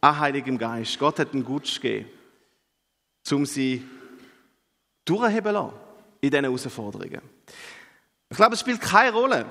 an 0.00 0.18
Heiligem 0.18 0.58
Geist. 0.58 0.98
Gott 0.98 1.18
hat 1.18 1.32
einen 1.32 1.44
Gutsch 1.44 1.80
gegeben, 1.80 2.08
um 3.32 3.46
sie 3.46 3.82
durchheben 5.04 5.52
lassen 5.52 5.72
in 6.20 6.30
diesen 6.30 6.44
Herausforderungen. 6.44 7.22
Ich 8.28 8.36
glaube, 8.36 8.54
es 8.54 8.60
spielt 8.60 8.80
keine 8.80 9.12
Rolle, 9.12 9.46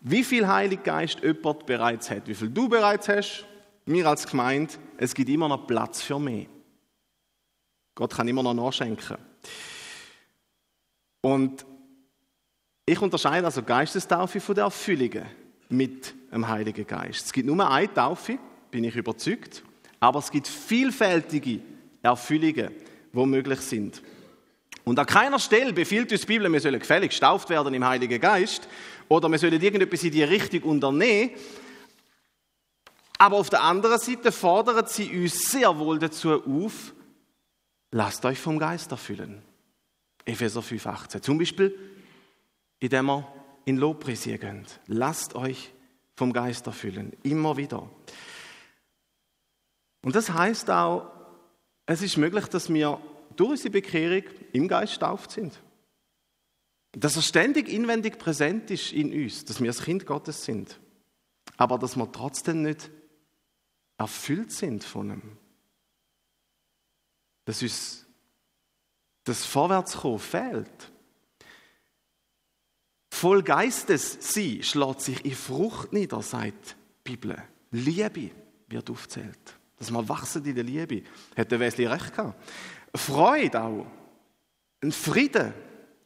wie 0.00 0.22
viel 0.22 0.46
Heiliger 0.46 0.82
Geist 0.82 1.20
jemand 1.22 1.66
bereits 1.66 2.10
hat, 2.10 2.28
wie 2.28 2.34
viel 2.34 2.50
du 2.50 2.68
bereits 2.68 3.08
hast, 3.08 3.46
wir 3.86 4.06
als 4.06 4.26
Gemeinde, 4.26 4.74
es 4.98 5.14
gibt 5.14 5.30
immer 5.30 5.48
noch 5.48 5.66
Platz 5.66 6.02
für 6.02 6.18
mehr. 6.18 6.46
Gott 7.94 8.14
kann 8.14 8.28
immer 8.28 8.42
noch 8.42 8.54
nachschenken. 8.54 9.16
Und 11.20 11.66
ich 12.86 13.00
unterscheide 13.00 13.46
also 13.46 13.62
Geistestaufe 13.62 14.40
von 14.40 14.54
der 14.54 14.64
Erfüllung 14.64 15.22
mit 15.68 16.14
dem 16.32 16.48
Heiligen 16.48 16.86
Geist. 16.86 17.26
Es 17.26 17.32
gibt 17.32 17.46
nur 17.46 17.70
eine 17.70 17.92
Taufe, 17.92 18.38
bin 18.70 18.84
ich 18.84 18.96
überzeugt, 18.96 19.62
aber 20.00 20.20
es 20.20 20.30
gibt 20.30 20.48
vielfältige 20.48 21.60
Erfüllungen, 22.02 22.70
die 23.12 23.26
möglich 23.26 23.60
sind. 23.60 24.02
Und 24.84 24.98
an 24.98 25.06
keiner 25.06 25.38
Stelle 25.38 25.72
befiehlt 25.72 26.10
uns 26.12 26.22
die 26.22 26.26
Bibel, 26.26 26.50
wir 26.50 26.60
sollen 26.60 26.78
gefällig 26.78 27.12
getauft 27.12 27.50
werden 27.50 27.74
im 27.74 27.84
Heiligen 27.84 28.20
Geist 28.20 28.68
oder 29.08 29.28
wir 29.30 29.38
sollen 29.38 29.60
irgendetwas 29.60 30.04
in 30.04 30.12
die 30.12 30.22
Richtung 30.22 30.62
unternehmen, 30.62 31.30
aber 33.18 33.36
auf 33.36 33.50
der 33.50 33.62
anderen 33.62 33.98
Seite 33.98 34.30
fordert 34.32 34.88
sie 34.88 35.10
uns 35.22 35.50
sehr 35.50 35.76
wohl 35.78 35.98
dazu 35.98 36.42
auf, 36.42 36.94
lasst 37.90 38.24
euch 38.24 38.38
vom 38.38 38.58
Geist 38.58 38.92
erfüllen. 38.92 39.42
Epheser 40.28 40.60
5,18. 40.60 41.22
Zum 41.22 41.38
Beispiel, 41.38 41.74
indem 42.80 43.08
ihr 43.08 43.26
in 43.64 43.76
Lobpreis 43.76 44.24
gehen. 44.24 44.66
Lasst 44.86 45.34
euch 45.34 45.72
vom 46.14 46.32
Geist 46.32 46.66
erfüllen. 46.66 47.16
Immer 47.22 47.56
wieder. 47.56 47.90
Und 50.02 50.14
das 50.14 50.30
heißt 50.30 50.70
auch, 50.70 51.10
es 51.86 52.02
ist 52.02 52.16
möglich, 52.16 52.46
dass 52.46 52.72
wir 52.72 53.00
durch 53.36 53.50
unsere 53.50 53.70
Bekehrung 53.70 54.24
im 54.52 54.68
Geist 54.68 54.94
getauft 54.94 55.32
sind. 55.32 55.58
Dass 56.92 57.16
er 57.16 57.22
ständig 57.22 57.68
inwendig 57.68 58.18
präsent 58.18 58.70
ist 58.70 58.92
in 58.92 59.12
uns, 59.12 59.44
dass 59.44 59.60
wir 59.60 59.68
das 59.68 59.82
Kind 59.82 60.06
Gottes 60.06 60.44
sind. 60.44 60.78
Aber 61.56 61.78
dass 61.78 61.96
wir 61.96 62.10
trotzdem 62.10 62.62
nicht 62.62 62.90
erfüllt 63.96 64.52
sind 64.52 64.84
von 64.84 65.10
ihm. 65.10 65.36
Dass 67.44 67.62
uns 67.62 68.07
das 69.28 69.44
Vorwärtskommen 69.44 70.18
fehlt. 70.18 70.92
Voll 73.10 73.42
Geistes 73.42 74.16
sie 74.20 74.62
schlägt 74.62 75.00
sich 75.00 75.24
in 75.24 75.34
Frucht 75.34 75.92
nieder, 75.92 76.22
sagt 76.22 76.76
die 77.06 77.16
Bibel. 77.16 77.42
Liebe 77.70 78.30
wird 78.68 78.90
aufzählt. 78.90 79.38
Dass 79.76 79.90
wir 79.90 80.08
wachsen 80.08 80.44
in 80.44 80.54
der 80.54 80.64
Liebe. 80.64 81.02
Hat 81.36 81.50
der 81.50 81.60
Wesley 81.60 81.86
recht 81.86 82.14
gehabt. 82.14 82.40
Freude 82.94 83.62
auch. 83.62 83.86
Ein 84.82 84.92
Frieden. 84.92 85.52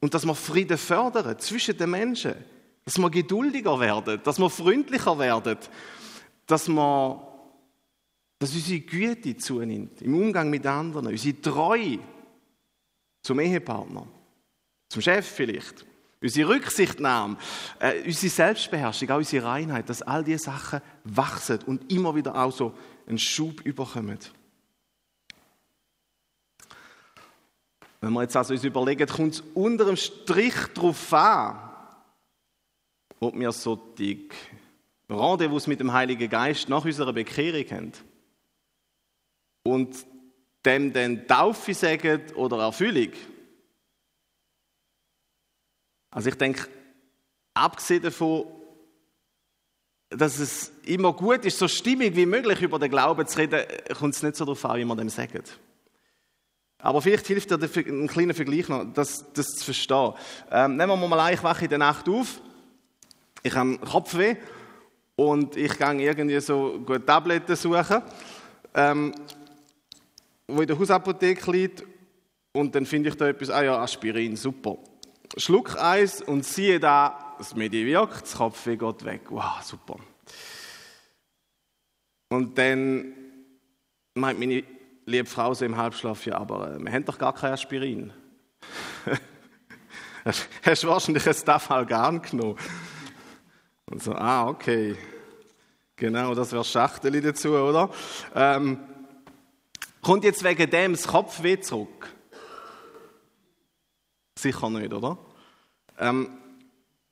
Und 0.00 0.14
dass 0.14 0.24
wir 0.24 0.34
Frieden 0.34 0.78
fördern 0.78 1.38
zwischen 1.38 1.76
den 1.76 1.90
Menschen. 1.90 2.34
Dass 2.84 2.98
wir 2.98 3.10
geduldiger 3.10 3.78
werden. 3.78 4.20
Dass 4.24 4.38
wir 4.38 4.50
freundlicher 4.50 5.18
werden. 5.18 5.58
Dass 6.46 6.68
wir 6.68 7.28
dass 8.38 8.54
unsere 8.56 8.80
Güte 8.80 9.36
zunimmt 9.36 10.02
im 10.02 10.16
Umgang 10.16 10.50
mit 10.50 10.66
anderen, 10.66 11.06
unsere 11.06 11.40
Treue 11.40 12.00
zum 13.22 13.40
Ehepartner, 13.40 14.06
zum 14.88 15.02
Chef 15.02 15.26
vielleicht, 15.26 15.86
unsere 16.20 16.50
Rücksichtnahme, 16.50 17.36
äh, 17.78 18.02
unsere 18.04 18.30
Selbstbeherrschung, 18.30 19.10
auch 19.10 19.18
unsere 19.18 19.46
Reinheit, 19.46 19.88
dass 19.88 20.02
all 20.02 20.24
diese 20.24 20.44
Sachen 20.44 20.80
wachsen 21.04 21.60
und 21.66 21.92
immer 21.92 22.14
wieder 22.14 22.36
auch 22.36 22.52
so 22.52 22.74
einen 23.06 23.18
Schub 23.18 23.60
überkommen. 23.62 24.18
Wenn 28.00 28.12
wir 28.12 28.22
jetzt 28.22 28.36
also 28.36 28.54
uns 28.54 28.64
überlegen, 28.64 29.06
kommt 29.06 29.34
es 29.34 29.40
unter 29.54 29.84
dem 29.84 29.96
Strich 29.96 30.54
darauf 30.74 31.12
an, 31.12 31.70
ob 33.20 33.38
wir 33.38 33.52
so 33.52 33.76
die 33.76 34.28
Rendezvous 35.08 35.68
mit 35.68 35.78
dem 35.78 35.92
Heiligen 35.92 36.28
Geist 36.28 36.68
nach 36.68 36.84
unserer 36.84 37.12
Bekehrung 37.12 37.64
haben. 37.70 37.92
Und 39.62 40.04
dem 40.64 40.92
dann 40.92 41.26
Taufe 41.26 41.74
sagen 41.74 42.22
oder 42.34 42.58
Erfüllung. 42.58 43.12
Also 46.10 46.28
ich 46.28 46.36
denke, 46.36 46.68
abgesehen 47.54 48.02
davon, 48.02 48.46
dass 50.10 50.38
es 50.38 50.72
immer 50.84 51.12
gut 51.12 51.44
ist, 51.44 51.58
so 51.58 51.68
stimmig 51.68 52.14
wie 52.16 52.26
möglich 52.26 52.60
über 52.60 52.78
den 52.78 52.90
Glauben 52.90 53.26
zu 53.26 53.38
reden, 53.38 53.64
kommt 53.98 54.14
es 54.14 54.22
nicht 54.22 54.36
so 54.36 54.44
darauf 54.44 54.64
an, 54.66 54.78
wie 54.78 54.84
man 54.84 54.98
dem 54.98 55.08
sagt. 55.08 55.58
Aber 56.78 57.00
vielleicht 57.00 57.26
hilft 57.28 57.50
dir 57.50 57.58
ein 57.86 58.08
kleiner 58.08 58.34
Vergleich 58.34 58.68
noch, 58.68 58.84
das, 58.92 59.24
das 59.32 59.46
zu 59.46 59.64
verstehen. 59.64 60.12
Ähm, 60.50 60.76
nehmen 60.76 61.00
wir 61.00 61.08
mal 61.08 61.32
ich 61.32 61.42
wache 61.42 61.64
in 61.64 61.70
der 61.70 61.78
Nacht 61.78 62.08
auf, 62.08 62.40
ich 63.42 63.54
habe 63.54 63.78
Kopfweh 63.78 64.36
und 65.16 65.56
ich 65.56 65.78
gehe 65.78 66.02
irgendwie 66.02 66.40
so 66.40 66.80
gut 66.84 67.06
Tabletten 67.06 67.56
suchen, 67.56 68.02
ähm, 68.74 69.14
wo 70.48 70.60
in 70.60 70.66
der 70.66 70.78
Hausapotheke 70.78 71.50
liegt 71.50 71.84
und 72.52 72.74
dann 72.74 72.86
finde 72.86 73.08
ich 73.08 73.16
da 73.16 73.28
etwas, 73.28 73.50
ah 73.50 73.62
ja, 73.62 73.82
Aspirin, 73.82 74.36
super. 74.36 74.78
Schluck 75.36 75.80
eins 75.80 76.20
und 76.20 76.44
siehe 76.44 76.78
da, 76.78 77.34
das 77.38 77.54
Medi 77.54 77.86
wirkt, 77.86 78.22
das 78.22 78.34
Kopfweh 78.34 78.76
geht 78.76 79.04
weg. 79.04 79.22
Wow, 79.30 79.62
super. 79.62 79.96
Und 82.28 82.56
dann 82.58 83.14
meint 84.14 84.38
meine 84.38 84.62
liebe 85.06 85.28
Frau 85.28 85.54
so 85.54 85.64
im 85.64 85.76
Halbschlaf, 85.76 86.26
ja, 86.26 86.36
aber 86.36 86.74
äh, 86.74 86.78
wir 86.78 86.92
haben 86.92 87.04
doch 87.04 87.18
gar 87.18 87.34
kein 87.34 87.52
Aspirin. 87.52 88.12
Hast 90.24 90.82
du 90.82 90.88
wahrscheinlich 90.88 91.26
ein 91.26 91.34
Stafalgan 91.34 92.22
genommen? 92.22 92.56
Und 93.86 94.02
so, 94.02 94.14
ah, 94.14 94.48
okay. 94.48 94.96
Genau, 95.96 96.34
das 96.34 96.52
wäre 96.52 96.64
Schachtel 96.64 97.20
dazu, 97.20 97.50
oder? 97.50 97.90
Ähm, 98.34 98.78
kommt 100.02 100.24
jetzt 100.24 100.44
wegen 100.44 100.68
dem 100.70 100.92
das 100.92 101.06
Kopfweh 101.06 101.60
zurück? 101.60 102.14
Sicher 104.38 104.68
nicht, 104.70 104.92
oder? 104.92 105.18
Ähm, 105.98 106.38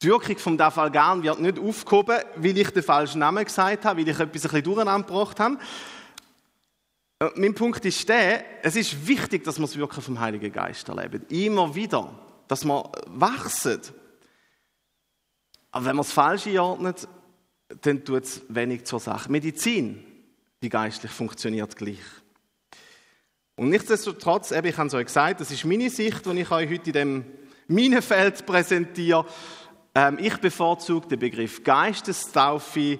die 0.03 0.09
Wirkung 0.09 0.38
vom 0.38 0.59
Dafalgan 0.59 1.22
wird 1.22 1.40
nicht 1.40 1.59
aufgehoben, 1.59 2.18
weil 2.37 2.59
ich 2.59 2.70
den 2.70 2.83
falschen 2.83 3.18
Namen 3.20 3.44
gesagt 3.44 3.85
habe, 3.85 4.00
weil 4.00 4.09
ich 4.09 4.18
etwas 4.18 4.24
ein 4.26 4.31
bisschen 4.33 4.62
durcheinander 4.62 5.07
gebracht 5.07 5.38
habe. 5.38 5.59
Äh, 7.20 7.31
mein 7.37 7.55
Punkt 7.55 7.85
ist 7.85 8.09
der, 8.09 8.64
es 8.64 8.76
ist 8.76 9.07
wichtig, 9.07 9.44
dass 9.44 9.59
wir 9.59 9.66
das 9.66 9.76
Wirken 9.76 10.03
vom 10.03 10.18
Heiligen 10.18 10.53
Geist 10.53 10.88
erleben. 10.88 11.24
Immer 11.29 11.74
wieder. 11.74 12.18
Dass 12.48 12.64
wir 12.64 12.90
wachsen. 13.07 13.81
Aber 15.70 15.85
wenn 15.85 15.96
man 15.96 16.05
es 16.05 16.12
falsch 16.12 16.46
einordnet, 16.46 17.07
dann 17.83 18.05
tut 18.05 18.24
es 18.24 18.42
wenig 18.48 18.85
zur 18.85 18.98
Sache. 18.98 19.31
Medizin, 19.31 20.05
die 20.62 20.68
geistlich 20.68 21.12
funktioniert 21.12 21.76
gleich. 21.76 22.00
Und 23.61 23.68
nichtsdestotrotz, 23.68 24.53
eben, 24.53 24.68
ich 24.68 24.79
habe 24.79 24.87
es 24.87 24.94
euch 24.94 25.05
gesagt, 25.05 25.42
das 25.42 25.51
ist 25.51 25.66
meine 25.66 25.90
Sicht, 25.90 26.25
die 26.25 26.40
ich 26.40 26.51
euch 26.51 26.70
heute 26.70 26.87
in 26.87 26.92
dem 26.94 27.25
Minenfeld 27.68 28.46
präsentiere. 28.46 29.27
Ähm, 29.94 30.16
ich 30.18 30.35
bevorzuge 30.38 31.09
den 31.09 31.18
Begriff 31.18 31.62
Geistestaufe 31.62 32.99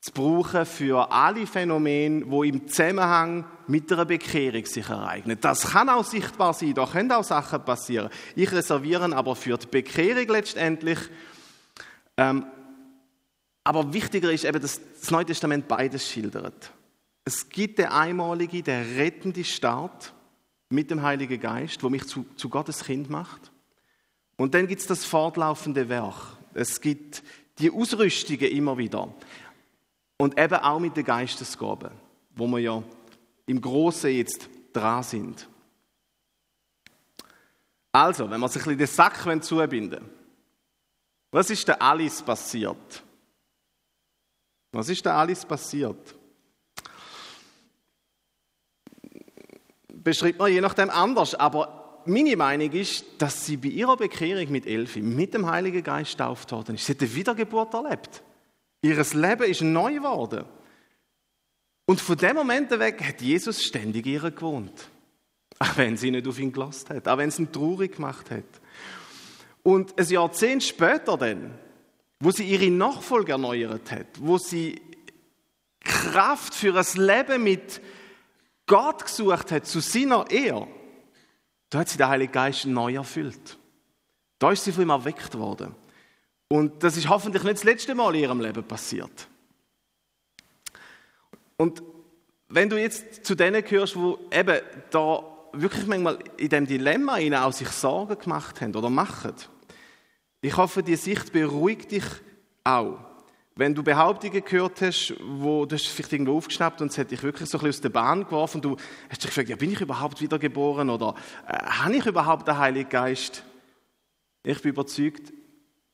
zu 0.00 0.12
brauchen 0.12 0.66
für 0.66 1.12
alle 1.12 1.46
Phänomene, 1.46 2.24
die 2.24 2.48
im 2.48 2.66
Zusammenhang 2.66 3.44
mit 3.68 3.92
einer 3.92 4.04
Bekehrung 4.04 4.66
sich 4.66 4.88
ereignen. 4.88 5.38
Das 5.40 5.70
kann 5.70 5.88
auch 5.88 6.04
sichtbar 6.04 6.54
sein, 6.54 6.74
da 6.74 6.86
können 6.86 7.12
auch 7.12 7.22
Sachen 7.22 7.64
passieren. 7.64 8.10
Ich 8.34 8.50
reserviere 8.50 9.14
aber 9.14 9.36
für 9.36 9.56
die 9.58 9.68
Bekehrung 9.68 10.26
letztendlich. 10.26 10.98
Ähm, 12.16 12.46
aber 13.62 13.92
wichtiger 13.92 14.32
ist 14.32 14.44
eben, 14.44 14.60
dass 14.60 14.80
das 15.00 15.12
Neue 15.12 15.26
Testament 15.26 15.68
beides 15.68 16.10
schildert. 16.10 16.72
Es 17.24 17.48
gibt 17.48 17.78
den 17.78 17.86
einmaligen, 17.86 18.62
der 18.64 18.96
rettende 18.96 19.44
Start 19.44 20.12
mit 20.68 20.90
dem 20.90 21.02
Heiligen 21.02 21.40
Geist, 21.40 21.82
wo 21.82 21.88
mich 21.88 22.06
zu, 22.06 22.26
zu 22.36 22.48
Gottes 22.48 22.84
Kind 22.84 23.08
macht. 23.08 23.50
Und 24.36 24.54
dann 24.54 24.66
gibt 24.66 24.80
es 24.80 24.86
das 24.86 25.04
fortlaufende 25.04 25.88
Werk. 25.88 26.36
Es 26.52 26.80
gibt 26.80 27.22
die 27.58 27.70
Ausrüstungen 27.70 28.50
immer 28.50 28.76
wieder. 28.76 29.14
Und 30.16 30.38
eben 30.38 30.54
auch 30.54 30.80
mit 30.80 30.96
den 30.96 31.04
Geistesgaben, 31.04 31.90
wo 32.34 32.46
wir 32.46 32.58
ja 32.58 32.82
im 33.46 33.60
Großen 33.60 34.10
jetzt 34.10 34.48
dran 34.72 35.02
sind. 35.02 35.48
Also, 37.92 38.28
wenn 38.28 38.40
wir 38.40 38.48
sich 38.48 38.62
ein 38.66 38.76
bisschen 38.76 38.78
den 38.78 38.86
Sack 38.86 39.44
zubinden 39.44 40.10
was 41.30 41.50
ist 41.50 41.68
da 41.68 41.72
alles 41.74 42.22
passiert? 42.22 43.02
Was 44.70 44.88
ist 44.88 45.04
da 45.04 45.18
alles 45.18 45.44
passiert? 45.44 46.14
Beschreibt 50.04 50.38
man 50.38 50.52
je 50.52 50.60
nachdem 50.60 50.90
anders. 50.90 51.34
Aber 51.34 52.02
meine 52.06 52.36
Meinung 52.36 52.70
ist, 52.72 53.04
dass 53.18 53.46
sie 53.46 53.56
bei 53.56 53.68
ihrer 53.68 53.96
Bekehrung 53.96 54.52
mit 54.52 54.66
Elfi 54.66 55.00
mit 55.00 55.34
dem 55.34 55.46
Heiligen 55.46 55.82
Geist 55.82 56.18
tauft 56.18 56.52
worden 56.52 56.76
ist. 56.76 56.86
Sie 56.86 56.92
hat 56.92 57.00
eine 57.00 57.14
Wiedergeburt 57.14 57.74
erlebt. 57.74 58.22
Ihr 58.82 58.96
Leben 58.96 59.44
ist 59.44 59.62
neu 59.62 59.94
geworden. 59.94 60.44
Und 61.86 62.00
von 62.00 62.16
dem 62.16 62.36
Moment 62.36 62.70
weg 62.70 63.02
hat 63.02 63.20
Jesus 63.20 63.62
ständig 63.62 64.06
ihr 64.06 64.30
gewohnt. 64.30 64.88
Auch 65.58 65.76
wenn 65.76 65.96
sie 65.96 66.10
nicht 66.10 66.26
auf 66.26 66.38
ihn 66.38 66.52
gelassen 66.52 66.96
hat, 66.96 67.08
auch 67.08 67.18
wenn 67.18 67.28
es 67.28 67.38
ihn 67.38 67.52
traurig 67.52 67.96
gemacht 67.96 68.30
hat. 68.30 68.44
Und 69.62 69.98
ein 69.98 70.06
Jahrzehnt 70.06 70.62
später 70.62 71.16
dann, 71.16 71.58
wo 72.20 72.30
sie 72.30 72.44
ihre 72.44 72.70
Nachfolge 72.70 73.32
erneuert 73.32 73.90
hat, 73.90 74.06
wo 74.18 74.38
sie 74.38 74.80
Kraft 75.80 76.54
für 76.54 76.74
ein 76.76 77.06
Leben 77.06 77.44
mit 77.44 77.80
Gott 78.66 79.04
gesucht 79.04 79.52
hat 79.52 79.66
zu 79.66 79.80
seiner 79.80 80.30
Ehe, 80.30 80.66
da 81.70 81.80
hat 81.80 81.88
sie 81.88 81.98
der 81.98 82.08
Heilige 82.08 82.32
Geist 82.32 82.66
neu 82.66 82.94
erfüllt. 82.94 83.58
Da 84.38 84.52
ist 84.52 84.64
sie 84.64 84.72
von 84.72 84.82
ihm 84.82 84.90
erweckt 84.90 85.36
worden. 85.36 85.74
Und 86.48 86.82
das 86.82 86.96
ist 86.96 87.08
hoffentlich 87.08 87.42
nicht 87.42 87.56
das 87.56 87.64
letzte 87.64 87.94
Mal 87.94 88.14
in 88.14 88.22
ihrem 88.22 88.40
Leben 88.40 88.62
passiert. 88.62 89.28
Und 91.56 91.82
wenn 92.48 92.68
du 92.68 92.80
jetzt 92.80 93.24
zu 93.24 93.34
denen 93.34 93.64
gehörst, 93.64 93.96
wo 93.96 94.18
eben 94.30 94.60
da 94.90 95.22
wirklich 95.52 95.86
manchmal 95.86 96.18
in 96.36 96.48
dem 96.48 96.66
Dilemma 96.66 97.18
ihnen 97.18 97.36
auch 97.36 97.52
sich 97.52 97.68
Sorgen 97.68 98.18
gemacht 98.18 98.60
haben 98.60 98.74
oder 98.74 98.90
machen, 98.90 99.34
ich 100.40 100.56
hoffe, 100.56 100.82
die 100.82 100.96
Sicht 100.96 101.32
beruhigt 101.32 101.90
dich 101.90 102.04
auch. 102.64 102.98
Wenn 103.56 103.74
du 103.74 103.84
Behauptungen 103.84 104.44
gehört 104.44 104.80
hast, 104.80 105.14
wo 105.20 105.64
du 105.64 105.76
hast 105.76 105.86
vielleicht 105.86 106.12
irgendwo 106.12 106.36
aufgeschnappt 106.36 106.80
und 106.80 106.90
es 106.90 106.98
hat 106.98 107.12
dich 107.12 107.22
wirklich 107.22 107.48
so 107.48 107.58
ein 107.58 107.60
bisschen 107.60 107.78
aus 107.78 107.80
der 107.82 107.88
Bahn 107.90 108.24
geworfen 108.24 108.56
und 108.58 108.64
du 108.64 108.76
hast 109.08 109.22
dich 109.22 109.30
gefragt, 109.30 109.48
ja, 109.48 109.56
bin 109.56 109.72
ich 109.72 109.80
überhaupt 109.80 110.20
wiedergeboren 110.20 110.90
oder 110.90 111.14
äh, 111.46 111.56
habe 111.56 111.94
ich 111.94 112.04
überhaupt 112.04 112.48
den 112.48 112.58
Heiligen 112.58 112.88
Geist? 112.88 113.44
Ich 114.42 114.60
bin 114.60 114.72
überzeugt, 114.72 115.32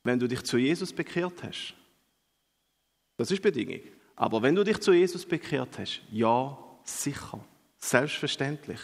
wenn 0.04 0.18
du 0.18 0.26
dich 0.26 0.42
zu 0.44 0.56
Jesus 0.56 0.92
bekehrt 0.92 1.42
hast, 1.42 1.74
das 3.18 3.30
ist 3.30 3.42
Bedingung. 3.42 3.80
Aber 4.16 4.40
wenn 4.40 4.54
du 4.54 4.64
dich 4.64 4.80
zu 4.80 4.92
Jesus 4.92 5.26
bekehrt 5.26 5.78
hast, 5.78 6.00
ja, 6.10 6.56
sicher, 6.84 7.44
selbstverständlich, 7.76 8.80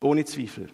ohne 0.00 0.24
Zweifel. 0.24 0.68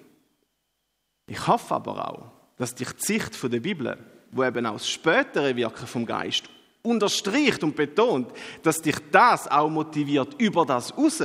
Ich 1.27 1.47
hoffe 1.47 1.75
aber 1.75 2.09
auch, 2.09 2.33
dass 2.57 2.75
dich 2.75 2.91
die 2.93 3.05
Sicht 3.05 3.43
der 3.43 3.61
Bibel, 3.61 3.99
wo 4.31 4.45
eben 4.45 4.67
auch 4.67 4.75
das 4.75 4.89
spätere 4.89 5.55
Wirken 5.57 5.87
vom 5.87 6.07
Geist 6.07 6.49
unterstreicht 6.83 7.63
und 7.63 7.77
betont, 7.77 8.33
dass 8.63 8.81
dich 8.81 8.97
das 9.11 9.49
auch 9.49 9.69
motiviert 9.69 10.35
über 10.39 10.65
das 10.65 10.97
raus. 10.97 11.23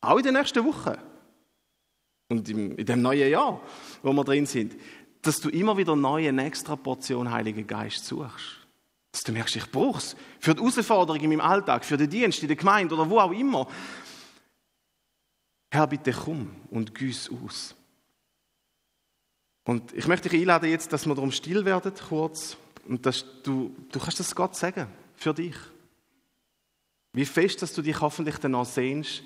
Auch 0.00 0.18
in 0.18 0.24
den 0.24 0.34
nächsten 0.34 0.64
Wochen. 0.64 0.96
Und 2.28 2.48
in 2.48 2.76
dem 2.76 3.02
neuen 3.02 3.30
Jahr, 3.30 3.60
wo 4.02 4.12
wir 4.12 4.24
drin 4.24 4.46
sind. 4.46 4.76
Dass 5.22 5.40
du 5.40 5.48
immer 5.48 5.76
wieder 5.76 5.96
neue, 5.96 6.36
extra 6.38 6.76
Portion 6.76 7.30
Heiligen 7.30 7.66
Geist 7.66 8.04
suchst. 8.04 8.66
Dass 9.12 9.24
du 9.24 9.32
merkst, 9.32 9.56
ich 9.56 9.70
brauche 9.70 9.98
es. 9.98 10.16
Für 10.38 10.54
die 10.54 10.60
Herausforderung 10.60 11.20
in 11.20 11.30
meinem 11.30 11.40
Alltag, 11.40 11.84
für 11.84 11.96
den 11.96 12.10
Dienst 12.10 12.42
in 12.42 12.48
der 12.48 12.56
Gemeinde 12.56 12.94
oder 12.94 13.08
wo 13.08 13.18
auch 13.18 13.32
immer. 13.32 13.66
Herr, 15.70 15.86
bitte 15.86 16.12
komm 16.12 16.50
und 16.70 16.94
güss 16.94 17.30
aus. 17.30 17.74
Und 19.66 19.92
ich 19.94 20.06
möchte 20.06 20.28
dich 20.28 20.40
einladen 20.40 20.70
jetzt, 20.70 20.92
dass 20.92 21.06
wir 21.06 21.14
darum 21.16 21.32
still 21.32 21.64
werden, 21.64 21.92
kurz. 22.08 22.56
Und 22.86 23.04
dass 23.04 23.24
du, 23.42 23.74
du 23.90 23.98
kannst 23.98 24.20
das 24.20 24.34
Gott 24.34 24.54
sagen, 24.54 24.86
für 25.16 25.34
dich. 25.34 25.56
Wie 27.12 27.24
fest, 27.24 27.62
dass 27.62 27.72
du 27.72 27.82
dich 27.82 28.00
hoffentlich 28.00 28.36
danach 28.36 28.64
sehnst, 28.64 29.24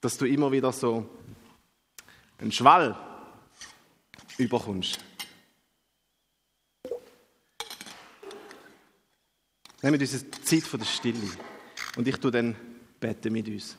dass 0.00 0.16
du 0.16 0.26
immer 0.26 0.52
wieder 0.52 0.72
so 0.72 1.10
einen 2.38 2.52
Schwall 2.52 2.96
überkommst. 4.38 5.00
Nehmen 9.82 9.94
wir 9.94 9.98
diese 9.98 10.30
Zeit 10.30 10.62
von 10.62 10.78
der 10.78 10.86
Stille 10.86 11.18
und 11.96 12.06
ich 12.06 12.16
tue 12.18 12.30
dann 12.30 12.54
beten 13.00 13.32
mit 13.32 13.48
uns. 13.48 13.76